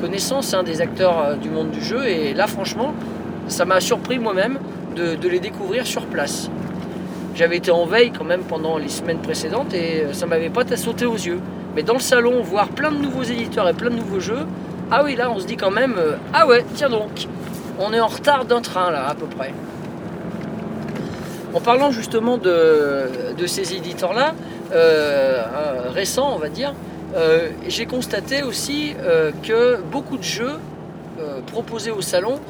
connaissance 0.00 0.52
hein, 0.54 0.62
des 0.62 0.80
acteurs 0.80 1.36
du 1.36 1.48
monde 1.50 1.70
du 1.70 1.82
jeu. 1.82 2.06
Et 2.06 2.34
là, 2.34 2.46
franchement, 2.46 2.94
ça 3.48 3.64
m'a 3.64 3.80
surpris 3.80 4.18
moi-même 4.18 4.58
de, 4.96 5.28
les 5.28 5.40
découvrir 5.40 5.86
sur 5.86 6.06
place. 6.06 6.50
J'avais 7.34 7.56
été 7.56 7.70
en 7.70 7.84
veille 7.84 8.12
quand 8.16 8.24
même 8.24 8.42
pendant 8.42 8.78
les 8.78 8.88
semaines 8.88 9.18
précédentes 9.18 9.74
et 9.74 10.06
ça 10.12 10.26
m'avait 10.26 10.50
pas 10.50 10.64
sauté 10.76 11.04
aux 11.04 11.16
yeux. 11.16 11.40
Mais 11.74 11.82
dans 11.82 11.94
le 11.94 12.00
salon, 12.00 12.42
voir 12.42 12.68
plein 12.68 12.92
de 12.92 12.98
nouveaux 12.98 13.24
éditeurs 13.24 13.68
et 13.68 13.72
plein 13.72 13.90
de 13.90 13.96
nouveaux 13.96 14.20
jeux, 14.20 14.46
ah 14.90 15.02
oui, 15.04 15.16
là 15.16 15.30
on 15.34 15.40
se 15.40 15.46
dit 15.46 15.56
quand 15.56 15.72
même, 15.72 15.96
euh, 15.98 16.12
ah 16.32 16.46
ouais, 16.46 16.64
tiens 16.74 16.88
donc, 16.88 17.26
on 17.80 17.92
est 17.92 18.00
en 18.00 18.06
retard 18.06 18.44
d'un 18.44 18.60
train 18.60 18.90
là 18.92 19.08
à 19.08 19.14
peu 19.14 19.26
près. 19.26 19.52
En 21.52 21.60
parlant 21.60 21.90
justement 21.90 22.36
de, 22.36 23.08
ces 23.46 23.74
éditeurs-là, 23.74 24.34
euh, 24.72 25.42
euh, 25.42 25.90
récents 25.90 26.32
on 26.34 26.38
va 26.38 26.48
dire, 26.48 26.74
euh, 27.16 27.50
j'ai 27.68 27.86
constaté 27.86 28.42
aussi 28.42 28.94
euh, 29.00 29.30
que 29.42 29.80
beaucoup 29.80 30.16
de 30.16 30.24
jeux 30.24 30.58
euh, 31.20 31.40
proposés 31.46 31.92
au 31.92 32.00
salon 32.00 32.40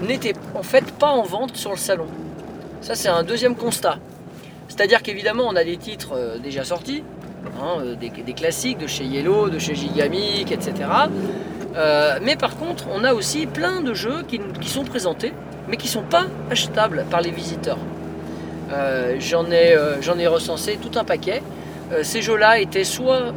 n'étaient 0.00 0.34
en 0.54 0.62
fait 0.62 0.90
pas 0.92 1.08
en 1.08 1.22
vente 1.22 1.56
sur 1.56 1.70
le 1.70 1.76
salon. 1.76 2.06
Ça 2.80 2.94
c'est 2.94 3.08
un 3.08 3.22
deuxième 3.22 3.56
constat. 3.56 3.98
C'est-à-dire 4.68 5.02
qu'évidemment 5.02 5.44
on 5.46 5.56
a 5.56 5.64
des 5.64 5.76
titres 5.76 6.12
euh, 6.14 6.38
déjà 6.38 6.64
sortis, 6.64 7.02
hein, 7.60 7.78
euh, 7.80 7.94
des, 7.94 8.32
classiques 8.32 8.78
de 8.78 8.86
chez 8.86 9.04
Yellow, 9.04 9.48
de 9.48 9.58
chez 9.58 9.74
Gigamic, 9.74 10.52
etc. 10.52 10.74
Euh, 11.76 12.18
mais 12.22 12.36
par 12.36 12.56
contre, 12.56 12.84
on 12.92 13.04
a 13.04 13.12
aussi 13.12 13.46
plein 13.46 13.80
de 13.80 13.94
jeux 13.94 14.22
qui, 14.28 14.68
sont 14.68 14.84
présentés, 14.84 15.32
mais 15.68 15.76
qui 15.76 15.86
ne 15.86 15.92
sont 15.92 16.02
pas 16.02 16.26
achetables 16.50 17.04
par 17.10 17.20
les 17.20 17.30
visiteurs. 17.30 17.78
J'en 19.18 19.50
ai, 19.50 20.26
recensé 20.26 20.78
tout 20.80 20.98
un 20.98 21.04
paquet. 21.04 21.42
Ces 22.02 22.22
jeux-là 22.22 22.60
étaient 22.60 22.84
soit 22.84 23.32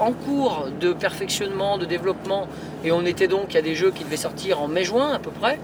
en 0.00 0.12
cours 0.12 0.68
de 0.80 0.92
perfectionnement, 0.92 1.78
de 1.78 1.84
développement, 1.84 2.48
et 2.84 2.92
on 2.92 3.04
était 3.04 3.28
donc 3.28 3.54
à 3.56 3.62
des 3.62 3.74
jeux 3.74 3.90
qui 3.90 4.04
devaient 4.04 4.16
sortir 4.16 4.60
en 4.60 4.68
mai-juin 4.68 5.12
à 5.12 5.18
peu 5.18 5.30
près. 5.30 5.58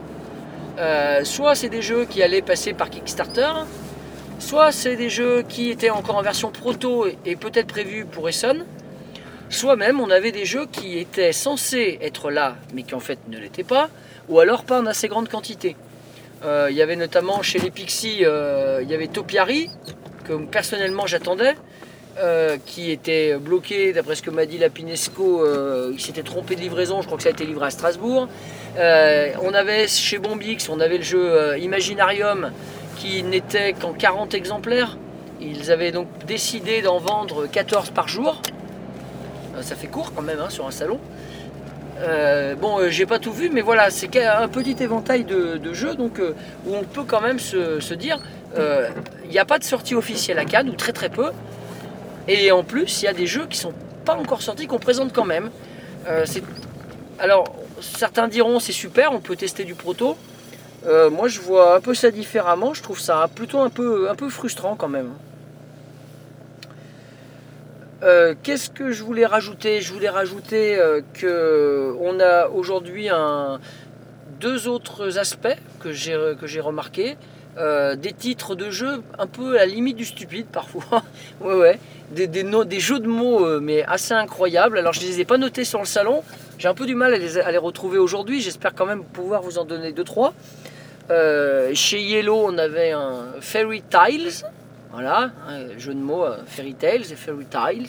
Euh, 0.78 1.24
soit 1.24 1.54
c'est 1.54 1.68
des 1.68 1.82
jeux 1.82 2.04
qui 2.04 2.22
allaient 2.22 2.42
passer 2.42 2.72
par 2.72 2.90
Kickstarter, 2.90 3.52
soit 4.38 4.72
c'est 4.72 4.96
des 4.96 5.08
jeux 5.08 5.42
qui 5.48 5.70
étaient 5.70 5.90
encore 5.90 6.16
en 6.16 6.22
version 6.22 6.50
proto 6.50 7.06
et, 7.24 7.36
peut-être 7.36 7.68
prévus 7.68 8.04
pour 8.04 8.28
Essonne, 8.28 8.64
soit 9.50 9.76
même 9.76 10.00
on 10.00 10.10
avait 10.10 10.32
des 10.32 10.44
jeux 10.44 10.66
qui 10.66 10.98
étaient 10.98 11.32
censés 11.32 11.98
être 12.02 12.30
là, 12.30 12.56
mais 12.74 12.82
qui 12.82 12.94
en 12.94 13.00
fait 13.00 13.18
ne 13.28 13.38
l'étaient 13.38 13.62
pas, 13.62 13.88
ou 14.28 14.40
alors 14.40 14.64
pas 14.64 14.80
en 14.80 14.86
assez 14.86 15.08
grande 15.08 15.28
quantité. 15.28 15.76
Euh, 16.44 16.68
Il 16.70 16.76
y 16.76 16.82
avait 16.82 16.96
notamment 16.96 17.42
chez 17.42 17.58
les 17.58 17.70
Pixies, 17.70 18.24
euh, 18.24 18.80
il 18.82 18.90
y 18.90 18.94
avait 18.94 19.06
Topiary, 19.06 19.70
que 20.24 20.32
personnellement 20.46 21.06
j'attendais, 21.06 21.54
euh, 22.16 22.58
qui 22.64 22.92
était 22.92 23.36
bloqué, 23.38 23.92
d'après 23.92 24.14
ce 24.14 24.22
que 24.22 24.30
m'a 24.30 24.46
dit 24.46 24.56
la 24.56 24.70
Pinesco, 24.70 25.44
euh, 25.44 25.90
il 25.92 26.00
s'était 26.00 26.22
trompé 26.22 26.54
de 26.54 26.60
livraison, 26.60 27.02
je 27.02 27.06
crois 27.06 27.16
que 27.16 27.24
ça 27.24 27.30
a 27.30 27.32
été 27.32 27.44
livré 27.44 27.66
à 27.66 27.70
Strasbourg. 27.70 28.28
Euh, 28.78 29.30
on 29.42 29.52
avait 29.52 29.88
chez 29.88 30.18
Bombix, 30.18 30.68
on 30.68 30.78
avait 30.78 30.98
le 30.98 31.02
jeu 31.02 31.58
Imaginarium, 31.58 32.52
qui 32.98 33.24
n'était 33.24 33.72
qu'en 33.72 33.92
40 33.92 34.32
exemplaires. 34.34 34.96
Ils 35.40 35.72
avaient 35.72 35.90
donc 35.90 36.06
décidé 36.24 36.82
d'en 36.82 37.00
vendre 37.00 37.48
14 37.48 37.90
par 37.90 38.06
jour. 38.06 38.40
Ça 39.60 39.74
fait 39.74 39.88
court 39.88 40.12
quand 40.14 40.22
même 40.22 40.38
hein, 40.38 40.50
sur 40.50 40.68
un 40.68 40.70
salon. 40.70 41.00
Bon, 42.60 42.78
j'ai 42.90 43.06
pas 43.06 43.18
tout 43.18 43.32
vu, 43.32 43.50
mais 43.52 43.60
voilà, 43.60 43.90
c'est 43.90 44.06
qu'un 44.06 44.46
petit 44.46 44.76
éventail 44.80 45.24
de, 45.24 45.72
jeux 45.72 45.96
donc, 45.96 46.20
où 46.64 46.76
on 46.76 46.84
peut 46.84 47.04
quand 47.04 47.20
même 47.20 47.40
se, 47.40 47.80
se 47.80 47.94
dire 47.94 48.20
il 48.56 49.30
n'y 49.30 49.38
a 49.40 49.44
pas 49.44 49.58
de 49.58 49.64
sortie 49.64 49.96
officielle 49.96 50.38
à 50.38 50.44
Cannes, 50.44 50.70
ou 50.70 50.74
très 50.74 50.92
très 50.92 51.08
peu. 51.08 51.32
Et 52.28 52.50
en 52.52 52.64
plus, 52.64 53.02
il 53.02 53.04
y 53.04 53.08
a 53.08 53.12
des 53.12 53.26
jeux 53.26 53.46
qui 53.46 53.58
sont 53.58 53.74
pas 54.04 54.14
encore 54.14 54.42
sortis, 54.42 54.66
qu'on 54.66 54.78
présente 54.78 55.12
quand 55.12 55.24
même. 55.24 55.50
Euh, 56.08 56.24
alors, 57.18 57.44
certains 57.80 58.28
diront 58.28 58.60
c'est 58.60 58.72
super, 58.72 59.12
on 59.12 59.20
peut 59.20 59.36
tester 59.36 59.64
du 59.64 59.74
proto. 59.74 60.16
Euh, 60.86 61.10
moi, 61.10 61.28
je 61.28 61.40
vois 61.40 61.76
un 61.76 61.80
peu 61.80 61.94
ça 61.94 62.10
différemment. 62.10 62.74
Je 62.74 62.82
trouve 62.82 63.00
ça 63.00 63.28
plutôt 63.34 63.60
un 63.60 63.70
peu, 63.70 64.08
un 64.10 64.14
peu 64.14 64.28
frustrant 64.28 64.76
quand 64.76 64.88
même. 64.88 65.12
Euh, 68.02 68.34
Qu'est-ce 68.42 68.68
que 68.68 68.92
je 68.92 69.02
voulais 69.02 69.24
rajouter? 69.24 69.80
Je 69.80 69.92
voulais 69.92 70.10
rajouter 70.10 70.78
que 71.14 71.94
on 72.00 72.20
a 72.20 72.48
aujourd'hui 72.48 73.08
deux 74.40 74.68
autres 74.68 75.18
aspects 75.18 75.56
que 75.80 75.92
j'ai 75.92 76.34
que 76.38 76.46
j'ai 76.46 76.60
remarqué. 76.60 77.16
Euh, 77.56 77.94
des 77.94 78.12
titres 78.12 78.56
de 78.56 78.68
jeux 78.70 79.00
un 79.16 79.28
peu 79.28 79.54
à 79.54 79.58
la 79.58 79.66
limite 79.66 79.96
du 79.96 80.04
stupide 80.04 80.46
parfois. 80.46 81.04
ouais, 81.40 81.54
ouais. 81.54 81.78
Des, 82.10 82.26
des, 82.26 82.80
jeux 82.80 82.98
de 82.98 83.06
mots, 83.06 83.46
euh, 83.46 83.60
mais 83.60 83.84
assez 83.84 84.12
incroyables. 84.12 84.78
Alors, 84.78 84.92
je 84.92 85.00
ne 85.00 85.06
les 85.06 85.20
ai 85.20 85.24
pas 85.24 85.38
notés 85.38 85.64
sur 85.64 85.78
le 85.78 85.86
salon. 85.86 86.22
J'ai 86.58 86.68
un 86.68 86.74
peu 86.74 86.86
du 86.86 86.94
mal 86.94 87.14
à 87.14 87.18
les, 87.18 87.38
à 87.38 87.50
les 87.50 87.58
retrouver 87.58 87.98
aujourd'hui. 87.98 88.40
J'espère 88.40 88.74
quand 88.74 88.86
même 88.86 89.04
pouvoir 89.04 89.42
vous 89.42 89.58
en 89.58 89.64
donner 89.64 89.92
deux, 89.92 90.04
trois. 90.04 90.34
Euh, 91.10 91.70
chez 91.74 92.00
Yellow, 92.00 92.44
on 92.44 92.58
avait 92.58 92.90
un 92.90 93.26
Fairy 93.40 93.82
Tiles. 93.82 94.32
Voilà, 94.92 95.32
un 95.48 95.76
jeu 95.78 95.92
de 95.94 95.98
mots, 95.98 96.24
Fairy 96.46 96.74
Tales 96.74 97.10
et 97.10 97.16
Fairy 97.16 97.46
Tiles. 97.46 97.88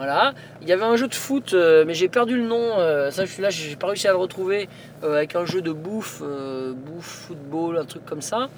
Voilà. 0.00 0.32
Il 0.62 0.68
y 0.68 0.72
avait 0.72 0.84
un 0.84 0.96
jeu 0.96 1.08
de 1.08 1.14
foot, 1.14 1.52
euh, 1.52 1.84
mais 1.86 1.92
j'ai 1.92 2.08
perdu 2.08 2.34
le 2.34 2.44
nom. 2.44 2.78
euh, 2.78 3.10
ça, 3.10 3.26
je 3.26 3.30
suis 3.30 3.42
là, 3.42 3.50
j'ai 3.50 3.76
pas 3.76 3.88
réussi 3.88 4.08
à 4.08 4.12
le 4.12 4.16
retrouver. 4.16 4.66
euh, 5.04 5.16
avec 5.16 5.36
un 5.36 5.44
jeu 5.44 5.60
de 5.60 5.72
bouffe, 5.72 6.22
bouffe, 6.22 7.26
football, 7.26 7.76
un 7.76 7.84
truc 7.84 8.06
comme 8.06 8.22
ça. 8.22 8.48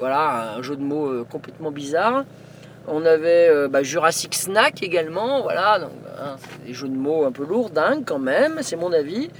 Voilà, 0.00 0.54
un 0.56 0.62
jeu 0.62 0.74
de 0.74 0.82
mots 0.82 1.24
complètement 1.30 1.70
bizarre. 1.70 2.24
On 2.88 3.06
avait 3.06 3.68
bah, 3.68 3.84
Jurassic 3.84 4.34
Snack 4.34 4.82
également, 4.82 5.42
voilà, 5.42 5.76
hein, 5.76 6.36
des 6.66 6.74
jeux 6.74 6.88
de 6.88 6.96
mots 6.96 7.24
un 7.24 7.30
peu 7.30 7.44
lourds, 7.44 7.70
dingue 7.70 8.02
quand 8.04 8.18
même, 8.18 8.58
c'est 8.62 8.76
mon 8.76 8.92
avis. 8.92 9.30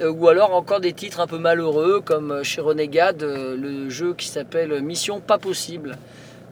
Ou 0.00 0.28
alors 0.28 0.54
encore 0.54 0.78
des 0.78 0.92
titres 0.92 1.18
un 1.18 1.26
peu 1.26 1.38
malheureux, 1.38 2.00
comme 2.00 2.44
chez 2.44 2.60
Renegade, 2.60 3.22
le 3.22 3.88
jeu 3.90 4.14
qui 4.14 4.28
s'appelle 4.28 4.80
Mission 4.82 5.18
Pas 5.18 5.38
Possible. 5.38 5.98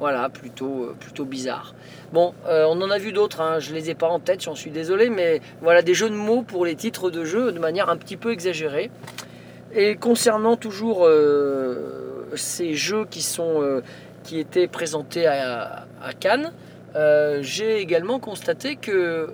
Voilà, 0.04 0.28
plutôt, 0.28 0.82
euh, 0.82 0.96
plutôt 1.00 1.24
bizarre. 1.24 1.74
Bon, 2.12 2.34
euh, 2.46 2.66
on 2.68 2.82
en 2.82 2.90
a 2.90 2.98
vu 2.98 3.10
d'autres, 3.10 3.40
hein, 3.40 3.58
je 3.58 3.72
les 3.72 3.88
ai 3.88 3.94
pas 3.94 4.06
en 4.06 4.20
tête, 4.20 4.42
j'en 4.42 4.54
suis 4.54 4.70
désolé, 4.70 5.08
mais 5.08 5.40
voilà 5.62 5.80
des 5.80 5.94
jeux 5.94 6.10
de 6.10 6.14
mots 6.14 6.42
pour 6.42 6.66
les 6.66 6.74
titres 6.74 7.08
de 7.08 7.24
jeux 7.24 7.52
de 7.52 7.58
manière 7.58 7.88
un 7.88 7.96
petit 7.96 8.18
peu 8.18 8.30
exagérée. 8.30 8.90
Et 9.72 9.96
concernant 9.96 10.56
toujours 10.56 11.06
euh, 11.06 12.30
ces 12.34 12.74
jeux 12.74 13.06
qui, 13.06 13.24
étaient 14.38 14.66
présentés 14.66 15.26
à, 15.26 15.86
Cannes, 16.20 16.52
j'ai 17.40 17.78
également 17.78 18.18
constaté 18.18 18.76
que 18.76 19.30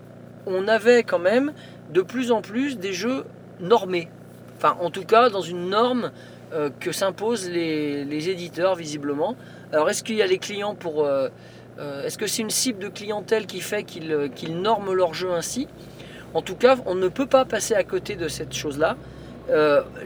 on 0.46 0.68
avait 0.68 1.02
quand 1.02 1.18
même 1.18 1.52
de 1.92 2.00
plus 2.00 2.30
en 2.30 2.42
plus 2.42 2.78
des 2.78 2.92
jeux 2.92 3.24
normés. 3.58 4.08
Enfin, 4.56 4.76
en 4.80 4.90
tout 4.90 5.04
cas, 5.04 5.30
dans 5.30 5.42
une 5.42 5.68
norme 5.68 6.12
que 6.78 6.92
s'imposent 6.92 7.50
les 7.50 8.28
éditeurs, 8.28 8.76
visiblement. 8.76 9.34
Alors, 9.72 9.88
est-ce 9.88 10.02
qu'il 10.02 10.16
y 10.16 10.22
a 10.22 10.26
les 10.26 10.38
clients 10.38 10.74
pour. 10.74 11.04
euh, 11.04 11.28
euh, 11.78 12.04
est-ce 12.04 12.18
que 12.18 12.26
c'est 12.26 12.42
une 12.42 12.50
cible 12.50 12.80
de 12.80 12.88
clientèle 12.88 13.46
qui 13.46 13.60
fait 13.60 13.84
qu'ils 13.84 14.12
euh, 14.12 14.28
norment 14.50 14.92
leur 14.92 15.14
jeu 15.14 15.30
ainsi? 15.30 15.68
En 16.34 16.42
tout 16.42 16.56
cas, 16.56 16.76
on 16.86 16.94
ne 16.94 17.08
peut 17.08 17.26
pas 17.26 17.44
passer 17.44 17.74
à 17.74 17.84
côté 17.84 18.16
de 18.16 18.28
cette 18.28 18.52
chose-là. 18.52 18.96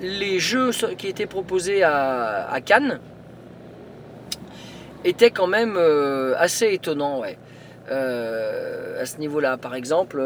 Les 0.01 0.39
jeux 0.39 0.71
qui 0.97 1.07
étaient 1.07 1.27
proposés 1.27 1.83
à, 1.83 2.59
Cannes 2.65 2.99
étaient 5.05 5.31
quand 5.31 5.47
même 5.47 5.77
assez 6.39 6.73
étonnants, 6.73 7.21
ouais. 7.21 7.37
À 7.91 9.05
ce 9.05 9.19
niveau-là, 9.19 9.59
par 9.59 9.75
exemple, 9.75 10.19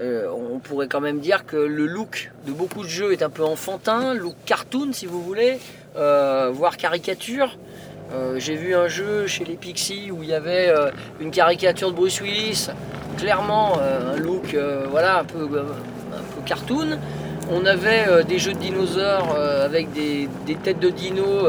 on 0.00 0.60
pourrait 0.60 0.88
quand 0.88 1.02
même 1.02 1.20
dire 1.20 1.44
que 1.44 1.58
le 1.58 1.84
look 1.84 2.32
de 2.46 2.52
beaucoup 2.52 2.82
de 2.82 2.88
jeux 2.88 3.12
est 3.12 3.22
un 3.22 3.28
peu 3.28 3.44
enfantin, 3.44 4.14
look 4.14 4.34
cartoon 4.46 4.94
si 4.94 5.04
vous 5.04 5.22
voulez, 5.22 5.58
voire 5.94 6.78
caricature. 6.78 7.58
Euh, 8.12 8.38
J'ai 8.38 8.54
vu 8.54 8.74
un 8.74 8.88
jeu 8.88 9.26
chez 9.26 9.44
les 9.44 9.56
Pixies 9.56 10.10
où 10.10 10.22
il 10.22 10.30
y 10.30 10.34
avait 10.34 10.68
euh, 10.68 10.90
une 11.20 11.30
caricature 11.30 11.90
de 11.90 11.96
Bruce 11.96 12.20
Willis, 12.22 12.68
clairement 13.18 13.78
euh, 13.80 14.14
un 14.14 14.16
look 14.16 14.56
voilà 14.90 15.18
un 15.18 15.24
peu 15.24 15.44
un 15.44 16.34
peu 16.34 16.40
cartoon. 16.46 16.98
On 17.50 17.64
avait 17.64 18.24
des 18.24 18.38
jeux 18.38 18.52
de 18.52 18.58
dinosaures 18.58 19.34
avec 19.34 19.90
des, 19.92 20.28
des 20.46 20.54
têtes 20.54 20.80
de 20.80 20.90
dinos, 20.90 21.46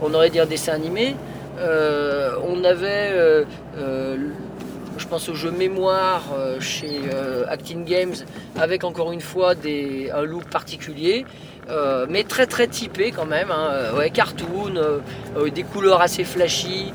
on 0.00 0.14
aurait 0.14 0.30
dit 0.30 0.38
un 0.38 0.46
dessin 0.46 0.74
animé. 0.74 1.16
On 1.58 2.62
avait, 2.62 3.44
je 3.76 5.06
pense 5.08 5.28
au 5.28 5.34
jeu 5.34 5.50
Mémoire 5.50 6.22
chez 6.60 7.00
Acting 7.48 7.84
Games, 7.84 8.14
avec 8.60 8.84
encore 8.84 9.10
une 9.10 9.20
fois 9.20 9.56
des, 9.56 10.08
un 10.14 10.22
look 10.22 10.44
particulier, 10.44 11.26
euh, 11.70 12.06
mais 12.08 12.24
très 12.24 12.46
très 12.46 12.66
typé 12.68 13.12
quand 13.12 13.26
même. 13.26 13.50
hein. 13.50 13.68
Euh, 13.72 13.96
ouais, 13.96 14.10
cartoon, 14.10 14.74
euh, 14.76 15.50
des 15.50 15.62
couleurs 15.62 16.00
assez 16.00 16.24
flashy, 16.24 16.92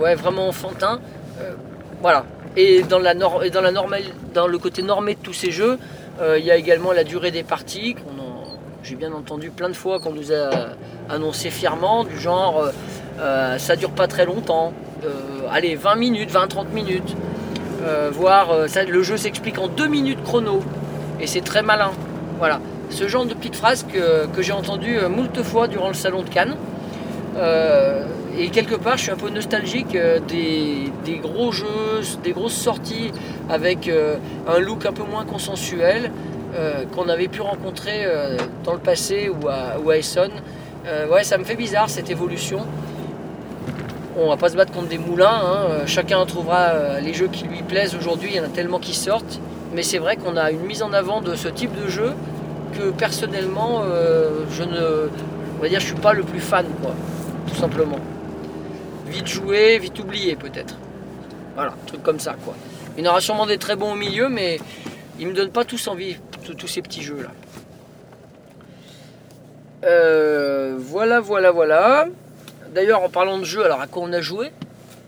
ouais, 0.00 0.14
vraiment 0.14 0.48
enfantin. 0.48 1.00
Voilà. 2.00 2.24
Et 2.56 2.82
dans, 2.82 2.98
la 2.98 3.14
nor- 3.14 3.44
et 3.44 3.50
dans, 3.50 3.60
la 3.62 3.70
normale, 3.72 4.02
dans 4.34 4.46
le 4.46 4.58
côté 4.58 4.82
normé 4.82 5.14
de 5.14 5.20
tous 5.20 5.32
ces 5.32 5.50
jeux, 5.50 5.78
il 6.36 6.44
y 6.44 6.50
a 6.50 6.56
également 6.56 6.92
la 6.92 7.04
durée 7.04 7.30
des 7.30 7.42
parties. 7.42 7.96
J'ai 8.84 8.96
bien 8.96 9.12
entendu 9.12 9.50
plein 9.50 9.68
de 9.68 9.74
fois 9.74 10.00
qu'on 10.00 10.12
nous 10.12 10.32
a 10.32 10.50
annoncé 11.08 11.50
fièrement, 11.50 12.04
du 12.04 12.18
genre 12.18 12.68
ça 13.58 13.76
dure 13.76 13.90
pas 13.92 14.06
très 14.08 14.26
longtemps. 14.26 14.72
Allez, 15.50 15.74
20 15.76 15.94
minutes, 15.96 16.30
20-30 16.32 16.68
minutes. 16.74 17.16
Voire 18.12 18.48
le 18.88 19.02
jeu 19.02 19.16
s'explique 19.16 19.58
en 19.58 19.68
2 19.68 19.86
minutes 19.86 20.22
chrono. 20.22 20.60
et 21.20 21.26
c'est 21.26 21.40
très 21.40 21.62
malin. 21.62 21.92
Voilà, 22.38 22.60
ce 22.92 23.08
genre 23.08 23.24
de 23.24 23.34
petite 23.34 23.56
phrase 23.56 23.84
que, 23.84 24.42
j'ai 24.42 24.52
entendu 24.52 24.98
euh, 24.98 25.08
moult 25.08 25.42
fois 25.42 25.66
durant 25.66 25.88
le 25.88 25.94
salon 25.94 26.22
de 26.22 26.28
Cannes. 26.28 26.56
Euh, 27.36 28.04
et 28.38 28.48
quelque 28.48 28.74
part, 28.74 28.96
je 28.96 29.04
suis 29.04 29.10
un 29.10 29.16
peu 29.16 29.30
nostalgique 29.30 29.94
euh, 29.94 30.20
des, 30.20 31.16
gros 31.18 31.52
jeux, 31.52 32.00
des 32.22 32.32
grosses 32.32 32.54
sorties 32.54 33.10
avec 33.48 33.90
un 34.46 34.58
look 34.60 34.86
un 34.86 34.92
peu 34.92 35.02
moins 35.02 35.24
consensuel 35.24 36.10
qu'on 36.94 37.08
avait 37.08 37.28
pu 37.28 37.40
rencontrer 37.40 38.06
dans 38.62 38.74
le 38.74 38.78
passé 38.78 39.30
ou 39.30 39.48
à, 39.48 39.80
ou 39.82 39.90
Essonne. 39.90 40.32
Ouais, 41.10 41.24
ça 41.24 41.38
me 41.38 41.44
fait 41.44 41.56
bizarre 41.56 41.88
cette 41.88 42.10
évolution. 42.10 42.66
On 44.16 44.28
va 44.28 44.36
pas 44.36 44.50
se 44.50 44.56
battre 44.56 44.72
contre 44.72 44.88
des 44.88 44.98
moulins, 44.98 45.40
hein. 45.44 45.86
Chacun 45.86 46.24
trouvera 46.26 47.00
les 47.00 47.14
jeux 47.14 47.28
qui 47.28 47.44
lui 47.44 47.62
plaisent 47.62 47.94
aujourd'hui, 47.94 48.30
il 48.32 48.36
y 48.36 48.40
en 48.40 48.44
a 48.44 48.48
tellement 48.48 48.78
qui 48.78 48.94
sortent. 48.94 49.40
Mais 49.74 49.82
c'est 49.82 49.98
vrai 49.98 50.16
qu'on 50.16 50.36
a 50.36 50.50
une 50.50 50.60
mise 50.66 50.82
en 50.82 50.92
avant 50.92 51.22
de 51.22 51.34
ce 51.34 51.48
type 51.48 51.74
de 51.82 51.88
jeu 51.88 52.12
personnellement, 52.96 53.82
euh, 53.84 54.44
je 54.50 54.62
ne, 54.62 55.08
on 55.58 55.62
va 55.62 55.68
dire, 55.68 55.80
je 55.80 55.86
suis 55.86 55.94
pas 55.94 56.12
le 56.12 56.22
plus 56.22 56.40
fan, 56.40 56.66
quoi, 56.82 56.92
tout 57.48 57.54
simplement. 57.54 57.98
Vite 59.06 59.26
joué, 59.26 59.78
vite 59.78 59.98
oublié 59.98 60.36
peut-être. 60.36 60.76
Voilà, 61.54 61.72
un 61.72 61.86
truc 61.86 62.02
comme 62.02 62.18
ça, 62.18 62.34
quoi. 62.44 62.54
Il 62.96 63.06
en 63.06 63.10
aura 63.10 63.20
sûrement 63.20 63.46
des 63.46 63.58
très 63.58 63.76
bons 63.76 63.92
au 63.92 63.96
milieu, 63.96 64.28
mais 64.28 64.58
ils 65.18 65.26
me 65.26 65.32
donnent 65.32 65.50
pas 65.50 65.64
tous 65.64 65.88
envie, 65.88 66.16
tous, 66.56 66.66
ces 66.66 66.82
petits 66.82 67.02
jeux 67.02 67.22
là. 67.22 67.30
Euh, 69.84 70.76
voilà, 70.78 71.20
voilà, 71.20 71.50
voilà. 71.50 72.06
D'ailleurs, 72.74 73.02
en 73.02 73.08
parlant 73.08 73.38
de 73.38 73.44
jeux, 73.44 73.64
alors 73.64 73.80
à 73.80 73.86
quoi 73.86 74.02
on 74.04 74.12
a 74.12 74.20
joué? 74.20 74.50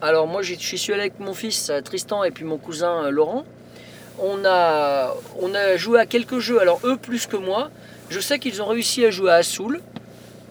Alors 0.02 0.26
moi, 0.26 0.42
j'y 0.42 0.58
suis 0.58 0.92
allé 0.92 1.02
avec 1.02 1.20
mon 1.20 1.34
fils 1.34 1.70
euh, 1.70 1.80
Tristan 1.80 2.24
et 2.24 2.30
puis 2.30 2.44
mon 2.44 2.58
cousin 2.58 3.10
Laurent. 3.10 3.44
On 4.20 4.44
a, 4.44 5.76
joué 5.76 6.00
à 6.00 6.06
quelques 6.06 6.38
jeux. 6.38 6.60
Alors 6.60 6.80
eux 6.84 6.96
plus 6.96 7.26
que 7.26 7.36
moi. 7.36 7.70
Je 8.10 8.20
sais 8.20 8.38
qu'ils 8.38 8.62
ont 8.62 8.66
réussi 8.66 9.04
à 9.04 9.10
jouer 9.10 9.30
à 9.30 9.34
Assoul, 9.36 9.80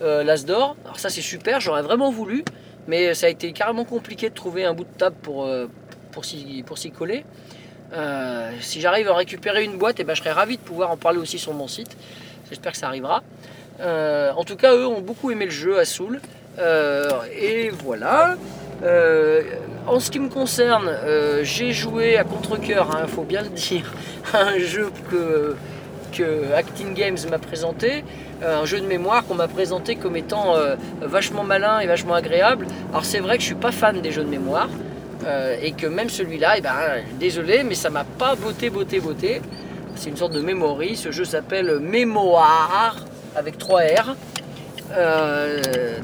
euh, 0.01 0.24
l'As 0.24 0.46
d'or. 0.46 0.75
Alors 0.86 1.00
ça 1.00 1.10
c'est 1.10 1.22
super, 1.22 1.62
j'aurais 1.62 1.84
vraiment 1.84 2.12
voulu. 2.12 2.43
Mais 2.88 3.13
ça 3.13 3.27
a 3.27 3.29
été 3.29 3.53
carrément 3.53 3.86
compliqué 3.86 4.29
de 4.29 4.34
trouver 4.34 4.65
un 4.65 4.74
bout 4.74 4.84
de 4.84 4.98
table 4.98 5.15
pour, 5.22 5.46
euh, 5.46 5.67
s'y 6.24 6.91
coller. 6.91 7.24
Euh, 7.93 8.51
si 8.60 8.82
j'arrive 8.82 9.08
à 9.08 9.15
récupérer 9.15 9.63
une 9.63 9.77
boîte, 9.77 9.98
eh 10.00 10.03
ben, 10.03 10.15
je 10.15 10.20
serais 10.20 10.32
ravi 10.32 10.58
de 10.58 10.62
pouvoir 10.62 10.91
en 10.91 10.98
parler 10.98 11.20
aussi 11.20 11.39
sur 11.39 11.53
mon 11.53 11.67
site. 11.67 11.96
J'espère 12.50 12.74
que 12.74 12.77
ça 12.77 12.88
arrivera. 12.88 13.24
En 13.79 14.43
tout 14.43 14.55
cas, 14.58 14.74
eux 14.74 14.86
ont 14.86 15.01
beaucoup 15.01 15.32
aimé 15.32 15.46
le 15.46 15.51
jeu 15.51 15.79
à 15.79 15.86
Soul. 15.86 16.20
Et 17.39 17.70
voilà. 17.70 18.36
Euh, 18.82 19.42
en 19.88 20.00
ce 20.00 20.10
qui 20.10 20.20
me 20.20 20.30
concerne, 20.30 20.88
euh, 20.88 21.42
j'ai 21.44 21.72
joué 21.72 22.18
à 22.18 22.24
contre-coeur, 22.24 22.89
il 23.03 23.10
faut 23.10 23.24
bien 23.24 23.42
le 23.42 23.50
dire, 23.50 23.94
un 24.34 24.58
jeu 24.58 24.92
que, 25.10 25.56
que 26.12 26.53
Acting 26.56 26.94
Games 26.94 27.18
m'a 27.30 27.39
présenté, 27.39 28.03
euh, 28.44 28.62
un 28.62 28.65
jeu 28.65 28.80
de 28.80 28.86
mémoire 28.86 29.25
qu'on 29.25 29.36
m'a 29.36 29.48
présenté 29.48 29.96
comme 29.96 30.15
étant 30.15 30.56
vachement 31.01 31.44
malin 31.44 31.80
et 31.80 31.88
vachement 31.88 32.13
agréable. 32.13 32.68
Alors 32.92 33.06
c'est 33.06 33.20
vrai 33.20 33.38
que 33.38 33.42
je 33.42 33.48
suis 33.48 33.56
pas 33.56 33.72
fan 33.72 34.01
des 34.01 34.12
jeux 34.12 34.24
de 34.24 34.30
mémoire, 34.30 34.70
et 35.62 35.72
que 35.72 35.88
même 35.88 36.10
celui-là, 36.10 36.56
eh 36.58 36.62
ben, 36.62 36.72
désolé, 37.18 37.63
mais 37.63 37.75
ça 37.75 37.89
m'a 37.89 38.03
pas 38.03 38.36
botté, 38.36 38.70
botté, 38.70 39.00
botté. 39.00 39.42
C'est 39.96 40.10
une 40.10 40.18
sorte 40.18 40.34
de 40.34 40.42
memory. 40.42 40.98
Ce 40.98 41.12
jeu 41.12 41.24
s'appelle 41.24 41.80
Mémoire 41.80 43.06
avec 43.34 43.58
3 43.58 43.82
R. 43.82 44.15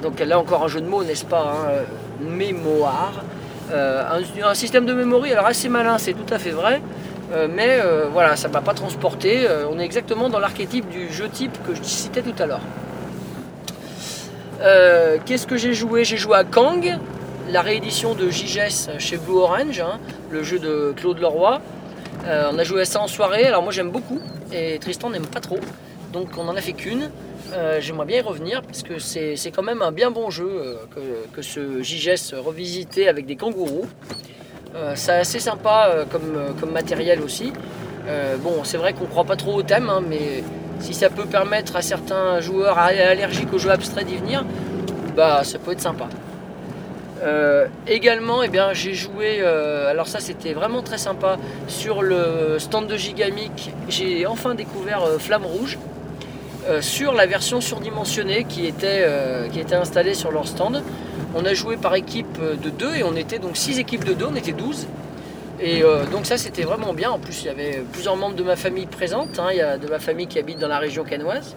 Donc 0.01 0.19
là 0.21 0.39
encore 0.39 0.63
un 0.63 0.67
jeu 0.69 0.79
de 0.79 0.87
mots, 0.87 1.03
n'est-ce 1.03 1.25
pas 1.25 1.53
hein, 1.53 1.83
Mémoire. 2.21 3.23
Euh, 3.71 4.03
un, 4.43 4.53
système 4.55 4.85
de 4.85 4.93
memory, 4.93 5.31
alors 5.31 5.45
assez 5.45 5.69
malin, 5.69 5.97
c'est 5.97 6.13
tout 6.13 6.33
à 6.33 6.39
fait 6.39 6.51
vrai. 6.51 6.81
Euh, 7.31 7.47
mais 7.49 7.79
euh, 7.83 8.07
voilà, 8.11 8.35
ça 8.35 8.47
m'a 8.47 8.61
pas 8.61 8.73
transporté. 8.73 9.47
On 9.71 9.79
est 9.79 9.85
exactement 9.85 10.29
dans 10.29 10.39
l'archétype 10.39 10.89
du 10.89 11.11
jeu 11.11 11.29
type 11.29 11.57
que 11.67 11.75
je 11.75 11.83
citais 11.83 12.21
tout 12.21 12.35
à 12.41 12.45
l'heure. 12.45 12.61
Qu'est-ce 15.25 15.47
que 15.47 15.55
j'ai 15.55 15.73
joué? 15.73 16.03
J'ai 16.03 16.17
joué 16.17 16.35
à 16.35 16.43
Kang, 16.43 16.97
la 17.49 17.61
réédition 17.61 18.13
de 18.13 18.29
JGS 18.29 18.97
chez 18.97 19.17
Blue 19.17 19.37
Orange, 19.37 19.79
hein, 19.79 19.99
le 20.31 20.43
jeu 20.43 20.59
de 20.59 20.93
Claude 20.97 21.19
Leroy. 21.19 21.61
On 22.25 22.57
a 22.57 22.63
joué 22.63 22.81
à 22.81 22.85
ça 22.85 22.99
en 22.99 23.07
soirée, 23.07 23.45
alors 23.45 23.63
moi 23.63 23.71
j'aime 23.71 23.89
beaucoup 23.89 24.19
et 24.51 24.77
Tristan 24.79 25.09
n'aime 25.09 25.27
pas 25.27 25.39
trop. 25.39 25.59
Donc 26.13 26.29
on 26.37 26.47
en 26.47 26.55
a 26.55 26.61
fait 26.61 26.73
qu'une. 26.73 27.09
Euh, 27.53 27.79
J'aimerais 27.79 28.05
bien 28.05 28.17
y 28.17 28.21
revenir 28.21 28.61
parce 28.61 28.83
que 28.83 28.99
c'est 28.99 29.51
quand 29.53 29.63
même 29.63 29.81
un 29.81 29.91
bien 29.91 30.11
bon 30.11 30.29
jeu 30.29 30.49
euh, 30.49 30.75
que, 31.35 31.41
ce 31.41 31.81
JGS 31.81 32.35
revisité 32.35 33.07
avec 33.07 33.25
des 33.25 33.35
kangourous. 33.35 33.87
Euh, 34.75 34.93
c'est 34.95 35.13
assez 35.13 35.39
sympa 35.39 36.05
comme, 36.11 36.71
matériel 36.71 37.21
aussi. 37.21 37.51
Bon, 38.43 38.63
c'est 38.63 38.77
vrai 38.77 38.93
qu'on 38.93 39.03
ne 39.03 39.09
croit 39.09 39.23
pas 39.23 39.35
trop 39.35 39.53
au 39.53 39.61
thème, 39.61 39.87
hein, 39.87 40.01
mais 40.07 40.43
si 40.79 40.95
ça 40.95 41.11
peut 41.11 41.25
permettre 41.27 41.75
à 41.75 41.83
certains 41.83 42.39
joueurs 42.39 42.79
allergiques 42.79 43.53
aux 43.53 43.59
jeux 43.59 43.69
abstraits 43.69 44.07
d'y 44.07 44.17
venir, 44.17 44.43
bah 45.15 45.43
ça 45.43 45.59
peut 45.59 45.73
être 45.73 45.81
sympa. 45.81 46.07
Également, 47.85 48.41
eh 48.41 48.49
j'ai 48.73 48.95
joué, 48.95 49.43
alors 49.43 50.07
ça 50.07 50.19
c'était 50.19 50.53
vraiment 50.53 50.81
très 50.81 50.97
sympa, 50.97 51.37
sur 51.67 52.01
le 52.01 52.57
stand 52.57 52.87
de 52.87 52.97
Gigamic, 52.97 53.71
j'ai 53.89 54.25
enfin 54.25 54.55
découvert 54.55 55.03
Flamme 55.19 55.45
Rouge, 55.45 55.77
sur 56.81 57.13
la 57.13 57.25
version 57.25 57.61
surdimensionnée 57.61 58.45
qui 58.47 58.65
était, 58.65 59.01
euh, 59.01 59.47
qui 59.49 59.59
était 59.59 59.75
installée 59.75 60.13
sur 60.13 60.31
leur 60.31 60.47
stand. 60.47 60.83
On 61.35 61.45
a 61.45 61.53
joué 61.53 61.77
par 61.77 61.95
équipe 61.95 62.37
euh, 62.41 62.55
de 62.55 62.69
deux 62.69 62.95
et 62.95 63.03
on 63.03 63.15
était 63.15 63.39
donc 63.39 63.57
6 63.57 63.79
équipes 63.79 64.03
de 64.03 64.13
deux, 64.13 64.25
on 64.31 64.35
était 64.35 64.51
12. 64.51 64.87
Et 65.61 65.83
euh, 65.83 66.05
donc 66.05 66.25
ça 66.25 66.37
c'était 66.37 66.63
vraiment 66.63 66.93
bien. 66.93 67.11
En 67.11 67.19
plus 67.19 67.41
il 67.43 67.47
y 67.47 67.49
avait 67.49 67.83
plusieurs 67.91 68.15
membres 68.15 68.35
de 68.35 68.43
ma 68.43 68.55
famille 68.55 68.85
présentes. 68.85 69.39
hein. 69.39 69.47
Il 69.51 69.57
y 69.57 69.61
a 69.61 69.77
de 69.77 69.87
ma 69.87 69.99
famille 69.99 70.27
qui 70.27 70.39
habite 70.39 70.59
dans 70.59 70.67
la 70.67 70.79
région 70.79 71.03
canoise. 71.03 71.55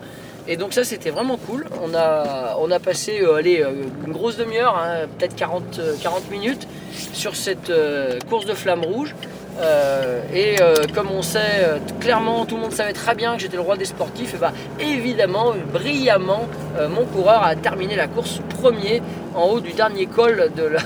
Et 0.49 0.57
donc 0.57 0.73
ça 0.73 0.83
c'était 0.83 1.11
vraiment 1.11 1.37
cool. 1.37 1.67
On 1.83 1.95
a, 1.95 2.79
passé 2.81 3.21
euh, 3.23 3.41
euh, 3.45 3.85
une 4.07 4.13
grosse 4.13 4.37
demi-heure, 4.37 4.77
hein, 4.77 5.07
peut-être 5.19 5.37
40, 5.37 5.79
euh, 5.79 5.95
40 6.03 6.31
minutes 6.31 6.67
sur 7.13 7.37
cette 7.37 7.71
euh, 7.71 8.19
course 8.29 8.47
de 8.47 8.55
flamme 8.55 8.83
rouge. 8.83 9.15
Euh, 9.61 10.23
et 10.33 10.61
euh, 10.61 10.75
comme 10.95 11.09
on 11.11 11.23
sait 11.23 11.39
euh, 11.61 11.79
clairement, 12.01 12.47
tout 12.47 12.57
le 12.57 12.63
monde 12.63 12.73
savait 12.73 12.95
très 12.95 13.15
bien 13.15 13.35
que 13.37 13.43
j'étais 13.43 13.57
le 13.57 13.63
roi 13.63 13.77
des 13.77 13.85
sportifs, 13.85 14.39
bah, 14.41 14.53
évidemment, 14.81 15.53
brillamment, 15.73 16.47
mon 16.91 17.05
coureur 17.05 17.43
a 17.43 17.55
terminé 17.55 17.97
la 17.97 18.07
course 18.07 18.41
premier 18.61 19.03
en 19.35 19.45
haut 19.45 19.61
du 19.61 19.73
dernier 19.73 20.07
col 20.07 20.51
de 20.57 20.65
la, 20.65 20.81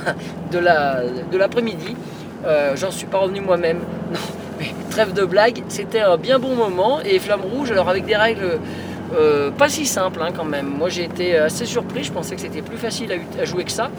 de 0.51 0.59
la, 0.59 1.03
de 1.31 1.39
l'après-midi. 1.39 1.97
J'en 2.75 2.91
suis 2.91 3.07
pas 3.07 3.19
revenu 3.19 3.41
moi-même. 3.41 3.81
Non, 4.13 4.21
mais 4.59 4.73
trêve 4.91 5.13
de 5.13 5.27
blague, 5.27 5.63
c'était 5.69 6.01
un 6.01 6.17
bien 6.17 6.39
bon 6.39 6.55
moment. 6.55 7.01
Et 7.03 7.19
Flamme 7.19 7.43
Rouge, 7.43 7.71
alors 7.71 7.91
avec 7.91 8.07
des 8.07 8.17
règles 8.17 8.59
pas 9.59 9.69
si 9.69 9.85
simples 9.85 10.23
hein, 10.23 10.31
quand 10.35 10.45
même. 10.45 10.67
Moi 10.67 10.89
j'ai 10.89 11.05
été 11.05 11.37
assez 11.37 11.67
surpris, 11.67 12.05
je 12.05 12.13
pensais 12.13 12.35
que 12.35 12.41
c'était 12.41 12.63
plus 12.63 12.79
facile 12.79 13.13
à, 13.13 13.43
à 13.43 13.45
jouer 13.45 13.65
que 13.65 13.71
ça. 13.71 13.91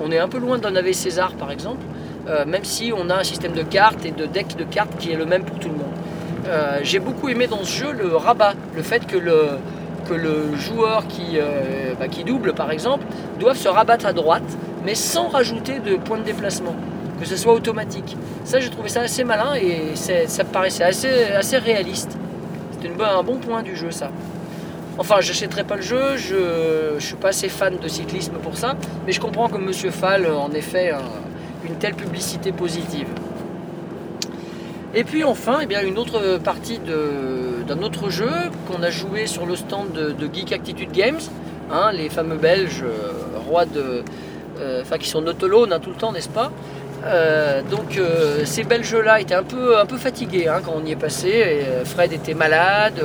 On 0.00 0.12
est 0.12 0.18
un 0.18 0.28
peu 0.28 0.38
loin 0.38 0.58
d'un 0.58 0.76
AV 0.76 0.92
César 0.92 1.32
par 1.32 1.50
exemple, 1.50 1.84
euh, 2.30 2.44
même 2.46 2.64
si 2.64 2.92
on 2.96 3.10
a 3.10 3.16
un 3.16 3.24
système 3.24 3.52
de 3.52 3.62
cartes 3.62 4.04
et 4.04 4.12
de 4.12 4.24
deck 4.24 4.56
de 4.56 4.62
cartes 4.62 4.96
qui 4.98 5.10
est 5.10 5.16
le 5.16 5.26
même 5.26 5.42
pour 5.42 5.58
tout 5.58 5.68
le 5.68 5.74
monde. 5.74 5.94
Euh, 6.46 6.78
j'ai 6.82 7.00
beaucoup 7.00 7.28
aimé 7.28 7.48
dans 7.48 7.64
ce 7.64 7.72
jeu 7.72 7.92
le 7.92 8.14
rabat, 8.14 8.54
le 8.76 8.82
fait 8.82 9.04
que 9.06 9.16
le, 9.16 9.58
que 10.08 10.14
le 10.14 10.54
joueur 10.56 11.08
qui, 11.08 11.38
euh, 11.38 11.94
bah, 11.98 12.06
qui 12.06 12.22
double 12.22 12.54
par 12.54 12.70
exemple 12.70 13.04
doive 13.40 13.56
se 13.56 13.68
rabattre 13.68 14.06
à 14.06 14.12
droite, 14.12 14.56
mais 14.84 14.94
sans 14.94 15.28
rajouter 15.28 15.80
de 15.80 15.96
points 15.96 16.18
de 16.18 16.22
déplacement, 16.22 16.76
que 17.18 17.26
ce 17.26 17.36
soit 17.36 17.52
automatique. 17.52 18.16
Ça, 18.44 18.60
j'ai 18.60 18.70
trouvé 18.70 18.88
ça 18.88 19.00
assez 19.00 19.24
malin 19.24 19.54
et 19.54 19.96
ça 19.96 20.44
me 20.44 20.48
paraissait 20.48 20.84
assez, 20.84 21.24
assez 21.36 21.58
réaliste. 21.58 22.16
C'était 22.72 22.94
un 23.02 23.22
bon 23.24 23.38
point 23.38 23.62
du 23.62 23.74
jeu, 23.74 23.90
ça. 23.90 24.10
Enfin, 24.98 25.16
j'achèterai 25.20 25.64
pas 25.64 25.76
le 25.76 25.82
jeu, 25.82 26.16
je, 26.16 26.94
je 26.98 27.04
suis 27.04 27.16
pas 27.16 27.28
assez 27.28 27.48
fan 27.48 27.76
de 27.76 27.88
cyclisme 27.88 28.34
pour 28.42 28.56
ça, 28.56 28.74
mais 29.06 29.12
je 29.12 29.20
comprends 29.20 29.48
que 29.48 29.56
Monsieur 29.56 29.90
Fall, 29.90 30.26
en 30.26 30.50
effet, 30.52 30.92
telle 31.78 31.94
publicité 31.94 32.52
positive. 32.52 33.06
Et 34.94 35.04
puis 35.04 35.22
enfin, 35.22 35.58
eh 35.62 35.66
bien, 35.66 35.82
une 35.82 35.98
autre 35.98 36.38
partie 36.38 36.80
d'un 36.80 37.82
autre 37.82 38.10
jeu 38.10 38.30
qu'on 38.66 38.82
a 38.82 38.90
joué 38.90 39.26
sur 39.26 39.46
le 39.46 39.54
stand 39.54 39.92
de, 39.92 40.30
Geek 40.32 40.52
Attitude 40.52 40.90
Games, 40.90 41.20
hein, 41.70 41.92
les 41.92 42.08
fameux 42.08 42.36
Belges, 42.36 42.82
euh, 42.82 43.38
rois 43.48 43.66
de, 43.66 44.02
euh, 44.58 44.82
enfin 44.82 44.98
qui 44.98 45.08
sont 45.08 45.24
autolones 45.26 45.72
hein, 45.72 45.78
tout 45.78 45.90
le 45.90 45.96
temps, 45.96 46.10
n'est-ce 46.10 46.28
pas? 46.28 46.50
Euh, 47.04 47.62
Donc 47.62 47.98
ces 48.44 48.64
Belges-là 48.64 49.20
étaient 49.20 49.34
un 49.34 49.44
peu, 49.44 49.78
un 49.78 49.86
peu 49.86 49.96
fatigués 49.96 50.48
hein, 50.48 50.60
quand 50.64 50.74
on 50.76 50.84
y 50.84 50.90
est 50.90 50.96
passé. 50.96 51.64
Fred 51.84 52.12
était 52.12 52.34
malade, 52.34 53.00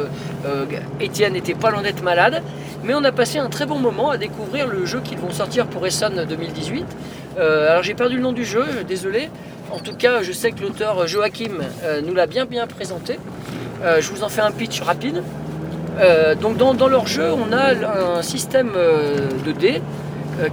Étienne 1.00 1.34
n'était 1.34 1.54
pas 1.54 1.70
loin 1.70 1.84
malade, 2.04 2.42
mais 2.86 2.94
on 2.94 3.04
a 3.04 3.12
passé 3.12 3.40
un 3.40 3.50
très 3.50 3.66
bon 3.66 3.80
moment 3.80 4.12
à 4.12 4.18
découvrir 4.18 4.68
le 4.68 4.86
jeu 4.86 5.02
qu'ils 5.02 5.18
vont 5.18 5.32
sortir 5.32 5.66
pour 5.66 5.86
Essonne 5.88 6.26
2018. 6.28 6.86
Euh, 7.38 7.72
alors 7.72 7.84
j'ai 7.84 7.96
perdu 7.96 8.16
le 8.16 8.22
nom 8.22 8.32
du 8.32 8.46
jeu, 8.46 8.64
désolé. 8.88 9.30
En 9.72 9.80
tout 9.80 9.96
cas, 9.96 10.22
je 10.22 10.32
sais 10.32 10.52
que 10.52 10.62
l'auteur 10.62 11.08
Joachim 11.08 11.64
euh, 11.84 12.02
nous 12.06 12.14
l'a 12.14 12.28
bien 12.28 12.46
bien 12.46 12.68
présenté. 12.68 13.20
Euh, 13.84 14.00
je 14.02 14.12
vous 14.12 14.24
en 14.24 14.30
fais 14.30 14.42
un 14.42 14.52
pitch 14.52 14.82
rapide. 14.82 15.24
Donc 16.42 16.58
dans, 16.58 16.74
dans 16.74 16.90
leur 16.90 17.08
jeu, 17.08 17.32
on 17.32 17.54
a 17.54 18.18
un 18.18 18.22
système 18.22 18.74
de 18.74 19.52
dés 19.54 19.82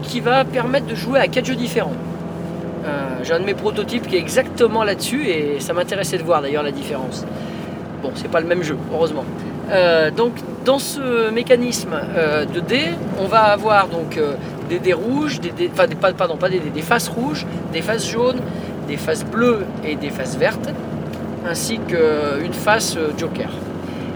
qui 0.00 0.20
va 0.20 0.44
permettre 0.44 0.86
de 0.86 0.94
jouer 0.94 1.18
à 1.18 1.26
quatre 1.26 1.46
jeux 1.46 1.56
différents. 1.56 1.96
J'ai 3.24 3.32
un 3.32 3.40
de 3.40 3.44
mes 3.44 3.54
prototypes 3.54 4.06
qui 4.06 4.14
est 4.14 4.20
exactement 4.20 4.84
là-dessus 4.84 5.26
et 5.26 5.58
ça 5.58 5.72
m'intéressait 5.72 6.16
de 6.16 6.22
voir 6.22 6.42
d'ailleurs 6.42 6.62
la 6.62 6.70
différence. 6.70 7.24
Bon, 8.04 8.12
c'est 8.14 8.30
pas 8.30 8.38
le 8.38 8.46
même 8.46 8.62
jeu, 8.62 8.76
heureusement. 8.92 9.24
Euh, 9.70 10.10
donc 10.10 10.32
dans 10.64 10.78
ce 10.78 11.30
mécanisme 11.30 11.94
euh, 12.16 12.44
de 12.44 12.60
dés, 12.60 12.90
on 13.18 13.26
va 13.26 13.44
avoir 13.44 13.88
donc 13.88 14.16
euh, 14.16 14.34
des 14.68 14.78
dés 14.78 14.92
rouges, 14.92 15.40
des 15.40 15.50
dés, 15.50 15.70
enfin 15.72 15.86
pardon, 16.12 16.36
pas 16.36 16.48
des 16.48 16.82
faces 16.82 17.08
rouges, 17.08 17.46
des 17.72 17.82
faces 17.82 18.08
jaunes, 18.08 18.40
des 18.88 18.96
faces 18.96 19.24
bleues 19.24 19.64
et 19.84 19.96
des 19.96 20.10
faces 20.10 20.36
vertes, 20.36 20.68
ainsi 21.48 21.78
qu'une 21.78 22.52
face 22.52 22.96
joker. 23.16 23.50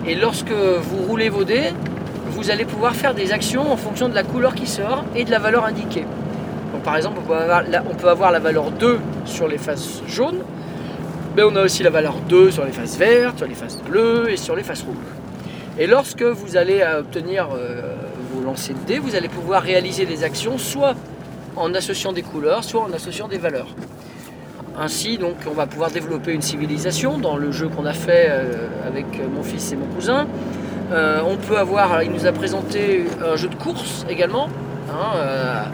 Et 0.06 0.14
lorsque 0.14 0.52
vous 0.52 1.04
roulez 1.08 1.28
vos 1.28 1.44
dés, 1.44 1.72
vous 2.30 2.50
allez 2.50 2.64
pouvoir 2.64 2.94
faire 2.94 3.14
des 3.14 3.32
actions 3.32 3.70
en 3.70 3.76
fonction 3.76 4.08
de 4.08 4.14
la 4.14 4.22
couleur 4.22 4.54
qui 4.54 4.66
sort 4.66 5.04
et 5.14 5.24
de 5.24 5.30
la 5.30 5.38
valeur 5.38 5.64
indiquée. 5.64 6.04
Par 6.84 6.96
exemple, 6.96 7.18
on 7.24 7.26
peut 7.26 7.34
avoir 7.34 7.62
la, 7.62 7.82
on 7.90 7.94
peut 7.94 8.08
avoir 8.08 8.30
la 8.30 8.38
valeur 8.38 8.70
2 8.70 8.98
sur 9.24 9.48
les 9.48 9.58
faces 9.58 10.02
jaunes, 10.06 10.38
mais 11.34 11.42
on 11.42 11.56
a 11.56 11.62
aussi 11.62 11.82
la 11.82 11.90
valeur 11.90 12.14
2 12.28 12.52
sur 12.52 12.64
les 12.64 12.70
faces 12.70 12.96
vertes, 12.96 13.38
sur 13.38 13.48
les 13.48 13.54
faces 13.54 13.78
bleues 13.78 14.30
et 14.30 14.36
sur 14.36 14.54
les 14.54 14.62
faces 14.62 14.82
rouges. 14.82 15.25
Et 15.78 15.86
lorsque 15.86 16.22
vous 16.22 16.56
allez 16.56 16.82
obtenir 16.98 17.48
euh, 17.52 17.82
vos 18.32 18.42
lancers 18.42 18.74
de 18.74 18.86
dés, 18.86 18.98
vous 18.98 19.14
allez 19.14 19.28
pouvoir 19.28 19.62
réaliser 19.62 20.06
des 20.06 20.24
actions 20.24 20.56
soit 20.56 20.94
en 21.54 21.74
associant 21.74 22.14
des 22.14 22.22
couleurs, 22.22 22.64
soit 22.64 22.80
en 22.80 22.92
associant 22.94 23.28
des 23.28 23.36
valeurs. 23.36 23.68
Ainsi, 24.78 25.18
donc, 25.18 25.34
on 25.46 25.52
va 25.52 25.66
pouvoir 25.66 25.90
développer 25.90 26.32
une 26.32 26.40
civilisation 26.40 27.18
dans 27.18 27.36
le 27.36 27.52
jeu 27.52 27.68
qu'on 27.68 27.84
a 27.84 27.92
fait 27.92 28.28
euh, 28.30 28.68
avec 28.86 29.04
mon 29.34 29.42
fils 29.42 29.72
et 29.72 29.76
mon 29.76 29.86
cousin. 29.86 30.26
Euh, 30.92 31.20
on 31.26 31.36
peut 31.36 31.58
avoir, 31.58 32.02
il 32.02 32.10
nous 32.10 32.26
a 32.26 32.32
présenté 32.32 33.04
un 33.22 33.36
jeu 33.36 33.48
de 33.48 33.54
course 33.54 34.06
également, 34.08 34.48
hein, 34.90 35.18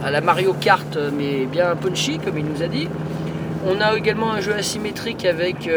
à 0.04 0.10
la 0.10 0.20
Mario 0.20 0.52
Kart, 0.52 0.98
mais 1.16 1.46
bien 1.46 1.76
punchy, 1.76 2.18
comme 2.18 2.38
il 2.38 2.44
nous 2.44 2.62
a 2.62 2.66
dit. 2.66 2.88
On 3.68 3.80
a 3.80 3.96
également 3.96 4.32
un 4.32 4.40
jeu 4.40 4.54
asymétrique 4.54 5.24
avec 5.24 5.70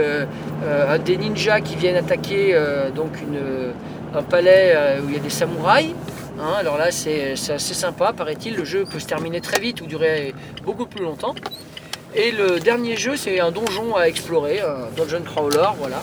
des 1.06 1.18
ninjas 1.18 1.62
qui 1.62 1.76
viennent 1.76 1.98
attaquer 1.98 2.58
donc 2.96 3.22
une, 3.22 3.74
un 4.16 4.24
palais 4.24 4.74
euh, 4.76 5.02
où 5.02 5.10
il 5.10 5.16
y 5.16 5.18
a 5.18 5.22
des 5.22 5.30
samouraïs. 5.30 5.94
Hein, 6.40 6.54
alors 6.60 6.78
là, 6.78 6.92
c'est 6.92 7.34
assez 7.34 7.74
sympa, 7.74 8.14
paraît-il. 8.14 8.56
Le 8.56 8.66
jeu 8.66 8.86
peut 8.86 9.00
se 9.00 9.08
terminer 9.08 9.42
très 9.42 9.60
vite 9.60 9.82
ou 9.82 9.86
durer 9.86 10.34
beaucoup 10.64 10.86
plus 10.86 11.04
longtemps. 11.04 11.36
Et 12.14 12.32
le 12.32 12.60
dernier 12.60 12.96
jeu, 12.96 13.16
c'est 13.18 13.40
un 13.40 13.52
donjon 13.52 13.96
à 13.96 14.08
explorer, 14.08 14.62
un 14.62 14.88
dungeon 14.96 15.22
crawler, 15.24 15.68
voilà, 15.78 16.02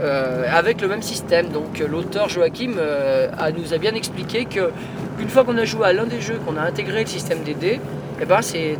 euh, 0.00 0.44
avec 0.52 0.80
le 0.80 0.88
même 0.88 1.02
système. 1.02 1.48
Donc 1.48 1.78
l'auteur 1.78 2.28
Joachim 2.28 2.74
euh, 2.78 3.28
nous 3.56 3.72
a 3.72 3.78
bien 3.78 3.94
expliqué 3.94 4.44
que 4.44 4.70
une 5.20 5.28
fois 5.28 5.44
qu'on 5.44 5.58
a 5.58 5.64
joué 5.64 5.86
à 5.86 5.92
l'un 5.92 6.06
des 6.06 6.20
jeux, 6.20 6.40
qu'on 6.44 6.56
a 6.56 6.62
intégré 6.62 7.02
le 7.02 7.08
système 7.08 7.42
des 7.44 7.54
dés, 7.54 7.80
eh 8.20 8.24
ben 8.24 8.42
c'est 8.42 8.76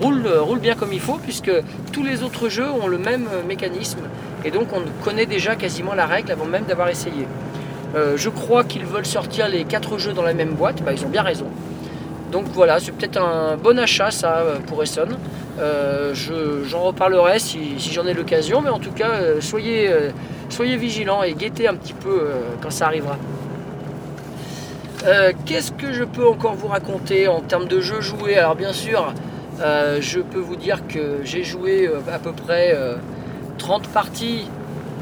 roule, 0.00 0.26
roule 0.26 0.58
bien 0.58 0.74
comme 0.74 0.92
il 0.92 1.00
faut, 1.00 1.18
puisque 1.22 1.52
tous 1.92 2.02
les 2.02 2.24
autres 2.24 2.48
jeux 2.48 2.68
ont 2.68 2.88
le 2.88 2.98
même 2.98 3.28
mécanisme. 3.46 4.00
Et 4.44 4.50
donc 4.50 4.68
on 4.72 4.82
connaît 5.04 5.26
déjà 5.26 5.54
quasiment 5.54 5.94
la 5.94 6.06
règle 6.06 6.32
avant 6.32 6.46
même 6.46 6.64
d'avoir 6.64 6.88
essayé. 6.88 7.26
Euh, 7.94 8.16
je 8.16 8.28
crois 8.28 8.64
qu'ils 8.64 8.84
veulent 8.84 9.06
sortir 9.06 9.48
les 9.48 9.64
quatre 9.64 9.98
jeux 9.98 10.12
dans 10.12 10.22
la 10.22 10.34
même 10.34 10.50
boîte, 10.54 10.82
bah, 10.82 10.92
ils 10.92 11.04
ont 11.04 11.08
bien 11.08 11.22
raison. 11.22 11.46
Donc 12.32 12.44
voilà, 12.52 12.78
c'est 12.80 12.92
peut-être 12.92 13.16
un 13.20 13.56
bon 13.56 13.78
achat 13.78 14.10
ça 14.10 14.38
euh, 14.38 14.58
pour 14.66 14.82
Essonne. 14.82 15.16
Euh, 15.58 16.12
je- 16.14 16.64
J'en 16.64 16.82
reparlerai 16.82 17.38
si, 17.38 17.78
j'en 17.78 18.06
ai 18.06 18.12
l'occasion, 18.14 18.60
mais 18.60 18.68
en 18.70 18.78
tout 18.78 18.92
cas, 18.92 19.12
euh, 19.12 19.40
soyez, 19.40 19.90
soyez 20.50 20.76
vigilants 20.76 21.22
et 21.22 21.32
guettez 21.34 21.66
un 21.68 21.74
petit 21.74 21.94
peu 21.94 22.28
quand 22.60 22.70
ça 22.70 22.86
arrivera. 22.86 23.16
Qu'est-ce 25.46 25.72
que 25.72 25.92
je 25.92 26.04
peux 26.04 26.26
encore 26.26 26.54
vous 26.54 26.68
raconter 26.68 27.28
en 27.28 27.40
termes 27.40 27.66
de 27.66 27.80
jeux 27.80 28.00
joués? 28.00 28.36
Alors 28.36 28.56
bien 28.56 28.72
sûr, 28.72 29.14
je 29.60 30.20
peux 30.20 30.40
vous 30.40 30.56
dire 30.56 30.86
que 30.86 31.20
j'ai 31.24 31.44
joué 31.44 31.88
à 32.12 32.18
peu 32.18 32.32
près 32.32 32.72
euh, 32.74 32.96
30 33.58 33.88
parties, 33.88 34.48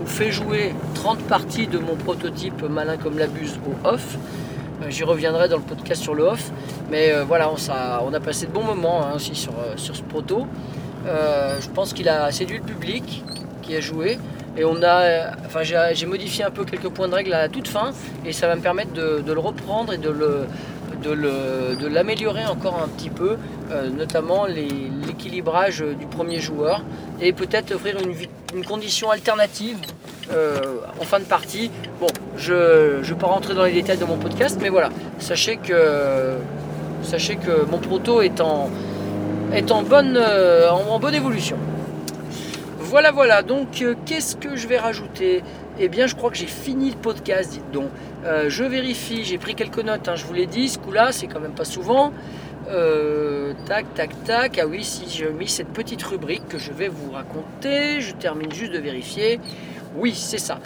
fait 0.06 0.30
jouer 0.30 0.74
30 0.94 1.18
parties 1.24 1.66
de 1.66 1.78
mon 1.78 1.96
prototype 1.96 2.62
Malin 2.62 2.96
comme 2.96 3.18
la 3.18 3.26
buse 3.26 3.58
au 3.66 3.88
off. 3.88 4.16
Euh, 4.82 4.86
J'y 4.90 5.04
reviendrai 5.04 5.48
dans 5.48 5.56
le 5.56 5.62
podcast 5.62 6.02
sur 6.02 6.14
le 6.14 6.24
off. 6.24 6.50
Mais 6.90 7.12
euh, 7.12 7.24
voilà, 7.24 7.50
on, 7.50 8.14
a 8.14 8.20
passé 8.20 8.46
de 8.46 8.52
bons 8.52 8.64
moments 8.64 9.04
hein, 9.04 9.12
aussi 9.16 9.34
sur, 9.34 9.52
euh, 9.52 9.76
sur 9.76 9.96
ce 9.96 10.02
proto. 10.02 10.46
Je 11.04 11.68
pense 11.70 11.92
qu'il 11.92 12.08
a 12.08 12.32
séduit 12.32 12.58
le 12.58 12.64
public 12.64 13.22
qui 13.62 13.76
a 13.76 13.80
joué. 13.80 14.18
Et 14.56 14.64
on 14.64 14.82
a, 14.82 15.36
enfin, 15.44 15.60
j'ai 15.62 16.06
modifié 16.06 16.42
un 16.42 16.50
peu 16.50 16.64
quelques 16.64 16.88
points 16.88 17.08
de 17.08 17.14
règle 17.14 17.32
à 17.34 17.42
la 17.42 17.48
toute 17.48 17.68
fin. 17.68 17.92
Et 18.24 18.32
ça 18.32 18.48
va 18.48 18.56
me 18.56 18.60
permettre 18.60 18.92
de 18.92 19.32
le 19.32 19.40
reprendre 19.40 19.92
et 19.92 19.98
de 19.98 20.10
le 20.10 20.46
de 21.14 21.86
l'améliorer 21.86 22.44
encore 22.46 22.80
un 22.82 22.88
petit 22.88 23.10
peu, 23.10 23.36
euh, 23.70 23.88
notamment 23.90 24.46
l'équilibrage 24.46 25.84
du 25.98 26.06
premier 26.06 26.40
joueur 26.40 26.82
et 27.20 27.32
peut-être 27.32 27.74
offrir 27.74 27.96
une, 28.00 28.64
condition 28.64 29.10
alternative 29.10 29.76
euh, 30.32 30.60
en 30.98 31.04
fin 31.04 31.18
de 31.18 31.24
partie. 31.24 31.70
Bon, 32.00 32.06
je 32.36 32.98
ne 32.98 33.02
vais 33.02 33.14
pas 33.14 33.26
rentrer 33.26 33.54
dans 33.54 33.64
les 33.64 33.72
détails 33.72 33.98
de 33.98 34.04
mon 34.04 34.16
podcast, 34.16 34.58
mais 34.62 34.70
voilà, 34.70 34.88
sachez 35.18 35.56
que, 35.56 36.36
mon 37.70 37.78
proto 37.78 38.22
est 38.22 38.40
en, 38.40 38.70
bonne, 39.82 40.16
euh, 40.16 40.70
en, 40.70 40.98
bonne 40.98 41.14
évolution. 41.14 41.56
Voilà, 42.78 43.10
voilà, 43.10 43.42
donc 43.42 43.84
qu'est-ce 44.06 44.36
que 44.36 44.56
je 44.56 44.68
vais 44.68 44.78
rajouter? 44.78 45.42
Eh 45.78 45.88
bien, 45.88 46.06
je 46.06 46.14
crois 46.14 46.30
que 46.30 46.36
j'ai 46.38 46.46
fini 46.46 46.90
le 46.90 46.96
podcast, 46.96 47.50
dites 47.50 47.70
donc. 47.70 47.88
Euh, 48.24 48.46
je 48.48 48.64
vérifie, 48.64 49.24
j'ai 49.24 49.36
pris 49.36 49.54
quelques 49.54 49.84
notes, 49.84 50.08
hein, 50.08 50.14
je 50.16 50.24
vous 50.24 50.32
l'ai 50.32 50.46
dit, 50.46 50.68
ce 50.68 50.78
coup-là, 50.78 51.12
c'est 51.12 51.26
quand 51.26 51.40
même 51.40 51.52
pas 51.52 51.66
souvent. 51.66 52.12
Euh, 52.70 53.52
tac, 53.66 53.84
tac, 53.94 54.10
tac. 54.24 54.58
Ah 54.58 54.66
oui, 54.66 54.82
si 54.84 55.04
j'ai 55.10 55.28
mis 55.28 55.48
cette 55.48 55.68
petite 55.68 56.02
rubrique 56.02 56.48
que 56.48 56.58
je 56.58 56.72
vais 56.72 56.88
vous 56.88 57.10
raconter, 57.10 58.00
je 58.00 58.14
termine 58.14 58.50
juste 58.52 58.72
de 58.72 58.78
vérifier. 58.78 59.38
Oui, 59.96 60.14
c'est 60.14 60.38
ça. 60.38 60.60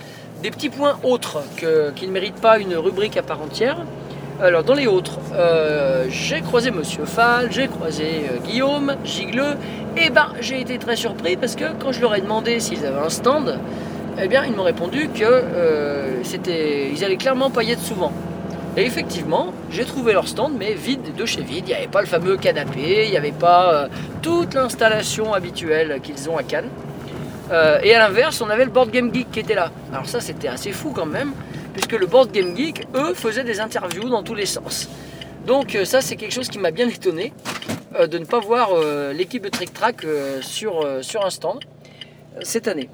Des 0.45 0.51
petits 0.53 0.71
points 0.71 0.99
autres 1.03 1.43
qui 1.97 2.07
ne 2.07 2.13
méritent 2.13 2.41
pas 2.41 2.61
une 2.61 2.77
rubrique 2.77 3.17
à 3.17 3.23
part 3.23 3.43
entière. 3.43 3.85
Alors, 4.41 4.63
dans 4.63 4.75
les 4.75 4.87
autres, 4.87 5.19
euh, 5.35 6.07
j'ai 6.09 6.41
croisé 6.41 6.71
Monsieur 6.71 7.05
Fall, 7.05 7.49
j'ai 7.51 7.67
croisé 7.69 8.23
Guillaume, 8.47 8.95
Gigleux, 9.05 9.57
et 9.99 10.09
ben 10.09 10.29
j'ai 10.41 10.61
été 10.63 10.79
très 10.79 10.97
surpris 10.97 11.37
parce 11.37 11.57
que 11.57 11.65
quand 11.79 11.93
je 11.93 12.01
leur 12.01 12.15
ai 12.15 12.23
demandé 12.23 12.59
s'ils 12.59 12.87
avaient 12.87 13.05
un 13.05 13.11
stand, 13.11 13.59
eh 14.23 14.29
bien 14.29 14.45
ils 14.45 14.53
m'ont 14.53 14.65
répondu 14.65 15.09
que 15.09 15.25
euh, 15.25 16.23
c'était, 16.25 16.91
ils 16.91 17.05
allaient 17.05 17.17
clairement 17.17 17.51
pas 17.51 17.63
y 17.63 17.77
souvent. 17.79 18.13
Et 18.77 18.85
effectivement, 18.85 19.53
j'ai 19.71 19.85
trouvé 19.85 20.13
leur 20.13 20.29
stand, 20.29 20.53
mais 20.57 20.75
vide 20.75 21.15
de 21.17 21.27
chez 21.27 21.43
vide. 21.43 21.65
Il 21.67 21.71
n'y 21.71 21.75
avait 21.75 21.89
pas 21.89 22.01
le 22.01 22.07
fameux 22.07 22.37
canapé, 22.37 23.05
il 23.05 23.11
n'y 23.11 23.17
avait 23.17 23.33
pas 23.33 23.75
euh, 23.75 23.89
toute 24.23 24.55
l'installation 24.55 25.35
habituelle 25.35 26.01
qu'ils 26.03 26.31
ont 26.31 26.37
à 26.37 26.43
Cannes. 26.43 26.69
Euh, 27.51 27.81
et 27.83 27.95
à 27.95 27.99
l'inverse, 27.99 28.41
on 28.41 28.49
avait 28.49 28.65
le 28.65 28.71
Board 28.71 28.91
Game 28.91 29.13
Geek 29.13 29.33
qui 29.33 29.41
était 29.41 29.57
là. 29.57 29.73
Alors 29.93 30.07
ça, 30.07 30.21
c'était 30.21 30.49
assez 30.49 30.71
fou 30.71 30.93
quand 30.95 31.07
même, 31.07 31.33
puisque 31.73 31.93
le 31.93 32.07
Board 32.07 32.31
Game 32.31 32.57
Geek, 32.57 32.87
eux, 32.95 33.15
faisaient 33.15 33.43
des 33.43 33.59
interviews 33.59 34.09
dans 34.09 34.23
tous 34.23 34.37
les 34.37 34.47
sens. 34.47 34.89
Donc 35.47 35.77
ça, 35.85 36.01
c'est 36.01 36.15
quelque 36.15 36.33
chose 36.33 36.49
qui 36.49 36.59
m'a 36.59 36.71
bien 36.71 36.89
étonné, 36.89 37.33
de 37.99 38.19
ne 38.19 38.25
pas 38.25 38.39
voir 38.39 38.69
l'équipe 39.13 39.43
de 39.43 39.49
Trick 39.49 39.73
Track 39.73 40.07
sur, 40.43 40.87
sur 41.01 41.25
un 41.25 41.31
stand 41.31 41.59
cette 42.43 42.69
année. 42.69 42.89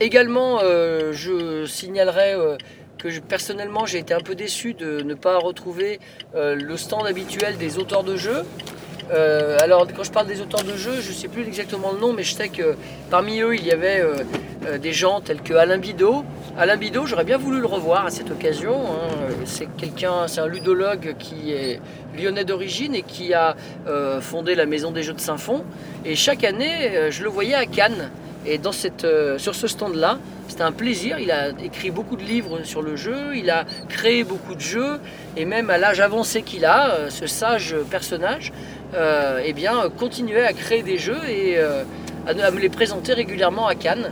Également, 0.00 0.60
euh, 0.62 1.12
je 1.12 1.66
signalerai 1.66 2.34
euh, 2.34 2.56
que 2.98 3.08
personnellement, 3.18 3.84
j'ai 3.84 3.98
été 3.98 4.14
un 4.14 4.20
peu 4.20 4.36
déçu 4.36 4.74
de 4.74 5.00
ne 5.00 5.14
pas 5.14 5.38
retrouver 5.38 5.98
euh, 6.36 6.54
le 6.54 6.76
stand 6.76 7.04
habituel 7.04 7.56
des 7.56 7.78
auteurs 7.78 8.04
de 8.04 8.16
jeux. 8.16 8.44
Alors, 9.60 9.86
quand 9.96 10.04
je 10.04 10.12
parle 10.12 10.26
des 10.26 10.42
auteurs 10.42 10.62
de 10.64 10.76
jeux, 10.76 11.00
je 11.00 11.08
ne 11.08 11.14
sais 11.14 11.28
plus 11.28 11.42
exactement 11.42 11.92
le 11.92 11.98
nom, 11.98 12.12
mais 12.12 12.22
je 12.22 12.34
sais 12.34 12.50
que 12.50 12.76
parmi 13.10 13.40
eux, 13.40 13.54
il 13.54 13.64
y 13.64 13.72
avait 13.72 14.04
des 14.78 14.92
gens 14.92 15.22
tels 15.22 15.40
que 15.40 15.54
Alain 15.54 15.78
Bidot. 15.78 16.24
Alain 16.58 16.76
Bidot, 16.76 17.06
j'aurais 17.06 17.24
bien 17.24 17.38
voulu 17.38 17.58
le 17.58 17.66
revoir 17.66 18.04
à 18.04 18.10
cette 18.10 18.30
occasion. 18.30 18.74
hein. 18.74 19.32
C'est 19.46 19.66
quelqu'un, 19.78 20.28
c'est 20.28 20.42
un 20.42 20.46
ludologue 20.46 21.14
qui 21.18 21.52
est 21.54 21.80
lyonnais 22.18 22.44
d'origine 22.44 22.94
et 22.94 23.00
qui 23.00 23.32
a 23.32 23.56
fondé 24.20 24.54
la 24.54 24.66
Maison 24.66 24.90
des 24.90 25.02
Jeux 25.02 25.14
de 25.14 25.20
Saint-Fond. 25.20 25.64
Et 26.04 26.14
chaque 26.14 26.44
année, 26.44 27.08
je 27.10 27.22
le 27.22 27.30
voyais 27.30 27.54
à 27.54 27.64
Cannes. 27.64 28.10
Et 28.46 28.58
dans 28.58 28.72
cette, 28.72 29.04
euh, 29.04 29.38
sur 29.38 29.54
ce 29.54 29.66
stand-là, 29.66 30.18
c'était 30.48 30.62
un 30.62 30.72
plaisir. 30.72 31.18
Il 31.18 31.30
a 31.30 31.50
écrit 31.62 31.90
beaucoup 31.90 32.16
de 32.16 32.22
livres 32.22 32.60
sur 32.64 32.82
le 32.82 32.96
jeu, 32.96 33.36
il 33.36 33.50
a 33.50 33.64
créé 33.88 34.24
beaucoup 34.24 34.54
de 34.54 34.60
jeux, 34.60 35.00
et 35.36 35.44
même 35.44 35.70
à 35.70 35.78
l'âge 35.78 36.00
avancé 36.00 36.42
qu'il 36.42 36.64
a, 36.64 36.90
euh, 36.90 37.10
ce 37.10 37.26
sage 37.26 37.76
personnage, 37.90 38.52
euh, 38.94 39.40
eh 39.44 39.52
bien, 39.52 39.88
continuait 39.98 40.44
à 40.44 40.52
créer 40.52 40.82
des 40.82 40.98
jeux 40.98 41.28
et 41.28 41.58
à, 41.58 42.50
me 42.50 42.58
les 42.58 42.68
présenter 42.68 43.12
régulièrement 43.12 43.66
à 43.66 43.74
Cannes. 43.74 44.10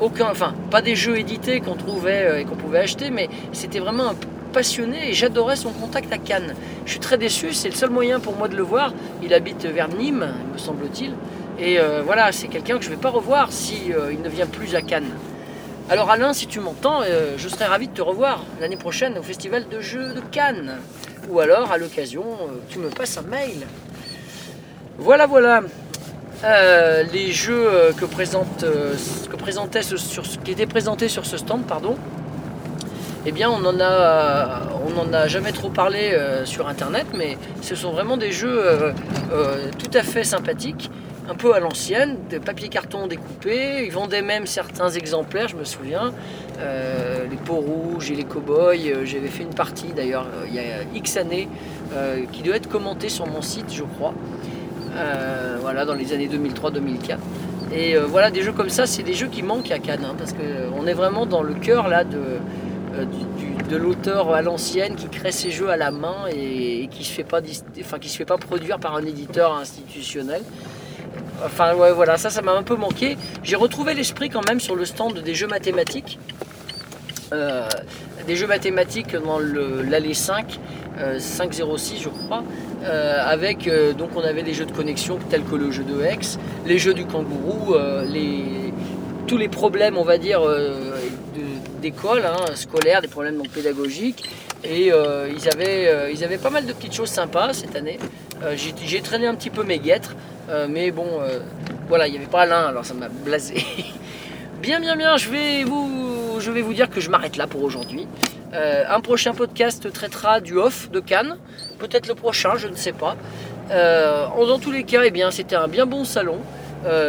Aucun, 0.00 0.28
enfin, 0.28 0.54
pas 0.72 0.82
des 0.82 0.96
jeux 0.96 1.18
édités 1.18 1.60
qu'on 1.60 1.76
trouvait 1.76 2.40
et 2.40 2.44
qu'on 2.44 2.56
pouvait 2.56 2.80
acheter, 2.80 3.10
mais 3.10 3.28
c'était 3.52 3.78
vraiment 3.78 4.10
un 4.10 4.14
passionné 4.52 5.08
et 5.10 5.12
j'adorais 5.14 5.56
son 5.56 5.70
contact 5.70 6.12
à 6.12 6.18
Cannes. 6.18 6.54
Je 6.84 6.90
suis 6.90 7.00
très 7.00 7.16
déçu, 7.16 7.52
c'est 7.52 7.68
le 7.68 7.74
seul 7.74 7.90
moyen 7.90 8.18
pour 8.20 8.36
moi 8.36 8.48
de 8.48 8.56
le 8.56 8.62
voir. 8.62 8.92
Il 9.22 9.32
habite 9.34 9.64
vers 9.64 9.88
Nîmes, 9.88 10.28
me 10.52 10.58
semble-t-il. 10.58 11.12
Et 11.58 11.78
euh, 11.78 12.02
voilà, 12.04 12.32
c'est 12.32 12.48
quelqu'un 12.48 12.78
que 12.78 12.84
je 12.84 12.90
ne 12.90 12.94
vais 12.94 13.00
pas 13.00 13.10
revoir 13.10 13.52
si 13.52 13.92
euh, 13.92 14.12
ne 14.12 14.28
vient 14.28 14.46
plus 14.46 14.74
à 14.74 14.82
Cannes. 14.82 15.10
Alors 15.90 16.10
Alain, 16.10 16.32
si 16.32 16.46
tu 16.46 16.60
m'entends, 16.60 17.02
euh, 17.02 17.34
je 17.36 17.48
serais 17.48 17.66
ravi 17.66 17.88
de 17.88 17.92
te 17.92 18.02
revoir 18.02 18.44
l'année 18.60 18.76
prochaine 18.76 19.18
au 19.18 19.22
Festival 19.22 19.68
de 19.68 19.80
Jeux 19.80 20.14
de 20.14 20.20
Cannes. 20.20 20.78
Ou 21.28 21.40
alors, 21.40 21.70
à 21.70 21.78
l'occasion, 21.78 22.24
tu 22.68 22.78
me 22.78 22.88
passes 22.88 23.16
un 23.18 23.22
mail. 23.22 23.66
Voilà, 24.98 25.26
voilà. 25.26 25.62
les 27.12 27.30
jeux 27.30 27.94
qui 27.96 28.04
étaient 30.50 30.66
présentés 30.66 31.08
sur 31.08 31.26
ce 31.26 31.36
stand, 31.36 31.62
pardon, 31.64 31.96
eh 33.24 33.30
bien 33.30 33.48
on 33.50 33.64
en 33.64 33.78
a, 33.78 34.62
a 35.12 35.28
jamais 35.28 35.52
trop 35.52 35.70
parlé 35.70 36.18
sur 36.44 36.66
internet, 36.66 37.06
mais 37.14 37.38
ce 37.62 37.76
sont 37.76 37.92
vraiment 37.92 38.16
des 38.16 38.32
jeux 38.32 38.92
tout 39.78 39.90
à 39.94 40.02
fait 40.02 40.24
sympathiques, 40.24 40.90
un 41.28 41.34
peu 41.34 41.54
à 41.54 41.60
l'ancienne, 41.60 42.16
de 42.30 42.38
papier 42.38 42.68
carton 42.68 43.06
découpé. 43.06 43.84
Ils 43.84 43.92
vendaient 43.92 44.22
même 44.22 44.46
certains 44.46 44.90
exemplaires, 44.90 45.48
je 45.48 45.56
me 45.56 45.64
souviens, 45.64 46.12
euh, 46.58 47.26
les 47.30 47.36
peaux 47.36 47.56
rouges 47.56 48.10
et 48.10 48.14
les 48.14 48.24
cow-boys. 48.24 48.74
Euh, 48.86 49.04
J'avais 49.04 49.28
fait 49.28 49.44
une 49.44 49.54
partie 49.54 49.92
d'ailleurs 49.94 50.26
euh, 50.34 50.46
il 50.48 50.54
y 50.54 50.58
a 50.58 50.82
X 50.94 51.16
années 51.16 51.48
qui 52.32 52.40
doit 52.40 52.56
être 52.56 52.70
commentée 52.70 53.10
sur 53.10 53.26
mon 53.26 53.42
site, 53.42 53.70
je 53.70 53.82
crois. 53.82 54.14
Voilà, 55.60 55.84
dans 55.84 55.92
les 55.94 56.14
années 56.14 56.26
2003-2004. 56.26 57.18
Et 57.74 57.98
voilà, 57.98 58.30
des 58.30 58.40
jeux 58.40 58.52
comme 58.52 58.70
ça, 58.70 58.86
c'est 58.86 59.02
des 59.02 59.12
jeux 59.12 59.26
qui 59.26 59.42
manquent 59.42 59.70
à 59.70 59.78
Cannes, 59.78 60.06
hein, 60.06 60.14
parce 60.16 60.32
qu'on 60.32 60.86
est 60.86 60.94
vraiment 60.94 61.26
dans 61.26 61.42
le 61.42 61.52
cœur 61.52 61.90
de, 63.70 63.76
l'auteur 63.76 64.32
à 64.32 64.40
l'ancienne 64.40 64.94
qui 64.94 65.08
crée 65.08 65.32
ses 65.32 65.50
jeux 65.50 65.68
à 65.68 65.76
la 65.76 65.90
main 65.90 66.28
et, 66.34 66.88
qui 66.90 67.02
qui 67.02 67.04
se 67.04 68.16
fait 68.16 68.24
pas 68.24 68.38
produire 68.38 68.78
par 68.78 68.96
un 68.96 69.04
éditeur 69.04 69.54
institutionnel. 69.54 70.40
Enfin 71.44 71.74
ouais, 71.74 71.92
voilà, 71.92 72.16
ça, 72.16 72.30
ça 72.30 72.42
m'a 72.42 72.52
un 72.52 72.62
peu 72.62 72.76
manqué. 72.76 73.16
J'ai 73.42 73.56
retrouvé 73.56 73.94
l'esprit 73.94 74.28
quand 74.30 74.46
même 74.46 74.60
sur 74.60 74.76
le 74.76 74.84
stand 74.84 75.18
des 75.18 75.34
jeux 75.34 75.48
mathématiques. 75.48 76.18
Euh, 77.32 77.68
des 78.26 78.36
jeux 78.36 78.46
mathématiques 78.46 79.16
dans 79.16 79.38
l'allée 79.38 80.14
5, 80.14 80.58
euh, 80.98 81.18
506 81.18 82.02
je 82.02 82.08
crois, 82.08 82.44
euh, 82.84 83.22
avec 83.24 83.66
euh, 83.66 83.92
donc 83.92 84.10
on 84.16 84.20
avait 84.20 84.42
des 84.42 84.54
jeux 84.54 84.66
de 84.66 84.72
connexion 84.72 85.18
tels 85.30 85.42
que 85.42 85.56
le 85.56 85.70
jeu 85.70 85.84
de 85.84 86.02
Hex, 86.02 86.38
les 86.66 86.78
jeux 86.78 86.94
du 86.94 87.06
kangourou, 87.06 87.74
tous 89.26 89.38
les 89.38 89.48
problèmes 89.48 89.96
on 89.96 90.04
va 90.04 90.18
dire 90.18 90.42
d'école, 91.80 92.22
hein, 92.24 92.54
scolaire, 92.54 93.00
des 93.02 93.08
problèmes 93.08 93.36
donc 93.36 93.48
pédagogiques. 93.48 94.28
Et 94.64 94.88
ils, 94.88 95.48
avaient, 95.52 96.12
ils 96.12 96.22
avaient 96.22 96.38
pas 96.38 96.50
mal 96.50 96.66
de 96.66 96.72
petites 96.72 96.94
choses 96.94 97.08
sympas 97.08 97.52
cette 97.52 97.74
année. 97.74 97.98
J'ai 98.54 99.00
traîné 99.00 99.26
un 99.26 99.34
petit 99.34 99.50
peu 99.50 99.64
mes 99.64 99.78
guêtres, 99.78 100.14
euh, 100.52 100.66
mais 100.68 100.90
bon, 100.90 101.06
euh, 101.20 101.38
voilà, 101.88 102.06
il 102.06 102.10
n'y 102.10 102.18
avait 102.18 102.26
pas 102.26 102.42
Alain, 102.42 102.66
alors 102.66 102.84
ça 102.84 102.94
m'a 102.94 103.08
blasé. 103.08 103.64
Bien, 104.60 104.78
bien, 104.78 104.94
bien, 104.94 105.16
je 105.16 105.28
vais 105.28 105.64
vous, 105.64 106.72
dire 106.72 106.88
que 106.88 107.00
je 107.00 107.10
m'arrête 107.10 107.36
là 107.36 107.48
pour 107.48 107.64
aujourd'hui. 107.64 108.06
Euh, 108.54 108.84
un 108.88 109.00
prochain 109.00 109.34
podcast 109.34 109.92
traitera 109.92 110.38
du 110.38 110.56
off 110.56 110.88
de 110.88 111.00
Cannes, 111.00 111.36
peut-être 111.80 112.06
le 112.06 112.14
prochain, 112.14 112.52
je 112.56 112.68
ne 112.68 112.76
sais 112.76 112.92
pas. 112.92 113.16
Dans 113.70 114.58
tous 114.60 114.70
les 114.70 114.84
cas, 114.84 115.02
eh 115.04 115.10
bien, 115.10 115.32
c'était 115.32 115.56
un 115.56 115.66
bien 115.66 115.84
bon 115.84 116.04
salon. 116.04 116.38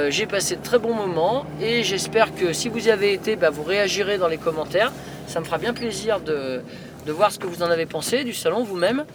J'ai 0.09 0.25
passé 0.25 0.55
de 0.55 0.63
très 0.63 0.79
bons 0.79 0.95
moments 0.95 1.45
et 1.61 1.83
j'espère 1.83 2.33
que 2.33 2.53
si 2.53 2.69
vous 2.69 2.87
y 2.87 2.89
avez 2.89 3.13
été, 3.13 3.35
bah, 3.35 3.51
vous 3.51 3.61
réagirez 3.61 4.17
dans 4.17 4.29
les 4.29 4.39
commentaires. 4.39 4.91
Ça 5.27 5.39
me 5.39 5.45
fera 5.45 5.59
bien 5.59 5.73
plaisir 5.75 6.21
de 6.21 6.63
voir 7.05 7.31
ce 7.31 7.37
que 7.37 7.45
vous 7.45 7.61
en 7.61 7.69
avez 7.69 7.85
pensé 7.85 8.23
du 8.23 8.33
salon 8.33 8.63
vous-même. 8.63 9.05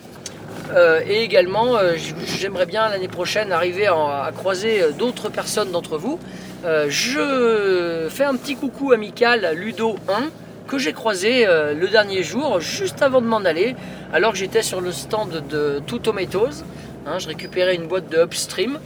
Euh, 0.74 1.00
et 1.06 1.22
également, 1.22 1.76
euh, 1.76 1.94
j'aimerais 2.26 2.66
bien 2.66 2.88
l'année 2.88 3.08
prochaine 3.08 3.52
arriver 3.52 3.86
à, 3.86 4.30
croiser 4.36 4.82
euh, 4.82 4.90
d'autres 4.92 5.28
personnes 5.28 5.70
d'entre 5.70 5.96
vous. 5.96 6.18
Je 6.64 8.08
fais 8.10 8.24
un 8.24 8.34
petit 8.34 8.56
coucou 8.56 8.92
amical 8.92 9.44
à 9.44 9.52
Ludo 9.52 9.96
1 10.08 10.30
que 10.66 10.76
j'ai 10.76 10.92
croisé 10.92 11.46
le 11.46 11.86
dernier 11.86 12.24
jour, 12.24 12.60
juste 12.60 13.00
avant 13.00 13.22
de 13.22 13.26
m'en 13.26 13.38
aller, 13.38 13.76
alors 14.12 14.32
que 14.32 14.38
j'étais 14.38 14.62
sur 14.62 14.80
le 14.80 14.90
stand 14.90 15.44
de 15.48 15.80
Two 15.86 15.98
Tomatoes. 15.98 16.64
Hein, 17.06 17.20
je 17.20 17.28
récupérais 17.28 17.76
une 17.76 17.86
boîte 17.86 18.10
de 18.10 18.18
Upstream. 18.18 18.80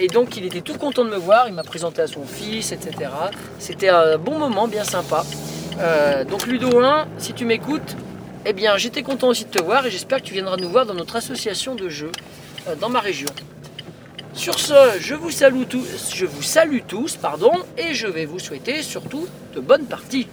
Et 0.00 0.08
donc 0.08 0.38
il 0.38 0.46
était 0.46 0.62
tout 0.62 0.78
content 0.78 1.04
de 1.04 1.10
me 1.10 1.18
voir, 1.18 1.46
il 1.48 1.54
m'a 1.54 1.62
présenté 1.62 2.00
à 2.00 2.06
son 2.06 2.24
fils, 2.24 2.72
etc. 2.72 3.10
C'était 3.58 3.90
un 3.90 4.16
bon 4.16 4.38
moment, 4.38 4.66
bien 4.66 4.84
sympa. 4.84 5.22
Donc 6.30 6.46
Ludo 6.46 6.80
1, 6.80 7.06
si 7.18 7.34
tu 7.34 7.44
m'écoutes, 7.44 7.94
eh 8.46 8.52
bien, 8.52 8.76
j'étais 8.76 9.02
content 9.02 9.28
aussi 9.28 9.46
de 9.46 9.50
te 9.50 9.62
voir 9.62 9.86
et 9.86 9.90
j'espère 9.90 10.20
que 10.20 10.26
tu 10.26 10.34
viendras 10.34 10.58
nous 10.58 10.68
voir 10.68 10.84
dans 10.84 10.92
notre 10.92 11.16
association 11.16 11.74
de 11.74 11.88
jeux 11.88 12.12
euh, 12.68 12.76
dans 12.76 12.90
ma 12.90 13.00
région. 13.00 13.28
Sur 14.34 14.58
ce, 14.58 14.74
je 15.00 15.14
vous 15.14 15.30
salue 15.30 15.62
tous, 15.66 16.14
je 16.14 16.26
vous 16.26 16.42
salue 16.42 16.80
tous, 16.86 17.16
pardon, 17.16 17.52
et 17.78 17.94
je 17.94 18.06
vais 18.06 18.26
vous 18.26 18.38
souhaiter 18.38 18.82
surtout 18.82 19.26
de 19.54 19.60
bonnes 19.60 19.86
parties. 19.86 20.26